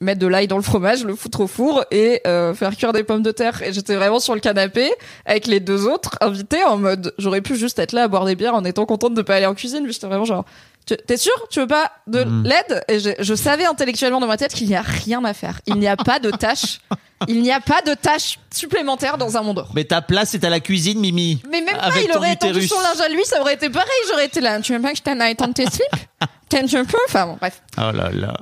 mettre 0.00 0.20
de 0.20 0.26
l'ail 0.26 0.46
dans 0.46 0.56
le 0.56 0.62
fromage, 0.62 1.04
le 1.04 1.14
foutre 1.14 1.40
au 1.40 1.46
four 1.46 1.84
et 1.90 2.20
euh, 2.26 2.54
faire 2.54 2.76
cuire 2.76 2.92
des 2.92 3.04
pommes 3.04 3.22
de 3.22 3.30
terre. 3.30 3.62
Et 3.62 3.72
j'étais 3.72 3.94
vraiment 3.94 4.20
sur 4.20 4.34
le 4.34 4.40
canapé 4.40 4.90
avec 5.24 5.46
les 5.46 5.60
deux 5.60 5.86
autres 5.86 6.16
invités 6.20 6.62
en 6.64 6.76
mode 6.76 7.14
j'aurais 7.18 7.40
pu 7.40 7.56
juste 7.56 7.78
être 7.78 7.92
là 7.92 8.04
à 8.04 8.08
boire 8.08 8.24
des 8.24 8.34
bières 8.34 8.54
en 8.54 8.64
étant 8.64 8.86
contente 8.86 9.14
de 9.14 9.22
pas 9.22 9.36
aller 9.36 9.46
en 9.46 9.54
cuisine. 9.54 9.84
Mais 9.84 9.92
j'étais 9.92 10.06
vraiment 10.06 10.24
genre 10.24 10.44
t'es 10.86 11.16
sûr? 11.16 11.32
Tu 11.50 11.60
veux 11.60 11.66
pas 11.66 11.90
de 12.06 12.24
Mhm. 12.24 12.42
l'aide? 12.44 12.84
Et 12.88 13.00
je, 13.00 13.10
je 13.18 13.34
savais 13.34 13.64
intellectuellement 13.64 14.20
dans 14.20 14.26
ma 14.26 14.36
tête 14.36 14.52
qu'il 14.52 14.66
n'y 14.68 14.76
a 14.76 14.82
rien 14.82 15.24
à 15.24 15.32
faire. 15.34 15.60
Il 15.66 15.76
n'y 15.76 15.88
a 15.88 15.96
pas 15.96 16.18
de 16.18 16.30
tâche. 16.30 16.80
Il 17.28 17.40
n'y 17.40 17.52
a 17.52 17.60
pas 17.60 17.80
de 17.80 17.94
tâche 17.94 18.38
supplémentaire 18.52 19.16
dans 19.16 19.38
un 19.38 19.42
monde 19.42 19.56
d'or. 19.56 19.70
Mais 19.74 19.84
ta 19.84 20.02
place 20.02 20.34
est 20.34 20.44
à 20.44 20.50
la 20.50 20.60
cuisine, 20.60 20.98
Mimi. 21.00 21.40
Mais 21.50 21.62
même 21.62 21.76
pas, 21.78 21.88
il 22.04 22.14
aurait 22.14 22.34
étendu 22.34 22.66
son 22.66 22.78
linge 22.80 23.00
à 23.00 23.08
lui, 23.08 23.24
ça 23.24 23.40
aurait 23.40 23.54
été 23.54 23.70
pareil. 23.70 23.88
J'aurais 24.10 24.26
été 24.26 24.40
là. 24.42 24.60
Tu 24.60 24.74
veux 24.74 24.82
pas 24.82 24.90
que 24.92 24.98
je 24.98 25.02
t'en 25.02 25.18
aille 25.20 25.34
tes 25.54 25.64
slips 25.64 26.06
T'aimes 26.50 26.66
un 26.74 26.84
peu? 26.84 26.98
Enfin 27.08 27.26
bon, 27.26 27.36
bref. 27.40 27.62
Oh 27.78 27.92
là 27.94 28.10
là. 28.12 28.34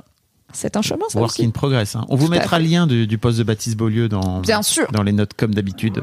C'est 0.52 0.76
un 0.76 0.82
chemin, 0.82 1.04
ça 1.10 1.18
Work 1.20 1.30
aussi. 1.32 1.44
in 1.44 1.50
progress. 1.50 1.94
hein. 1.94 2.04
On 2.08 2.16
vous 2.16 2.24
Tout 2.26 2.32
mettra 2.32 2.58
le 2.58 2.64
lien 2.66 2.86
du, 2.88 3.06
du 3.06 3.18
poste 3.18 3.38
de 3.38 3.44
Baptiste 3.44 3.76
Beaulieu 3.76 4.08
dans, 4.08 4.40
Bien 4.40 4.62
sûr. 4.62 4.90
dans 4.90 5.02
les 5.04 5.12
notes 5.12 5.34
comme 5.36 5.54
d'habitude. 5.54 6.02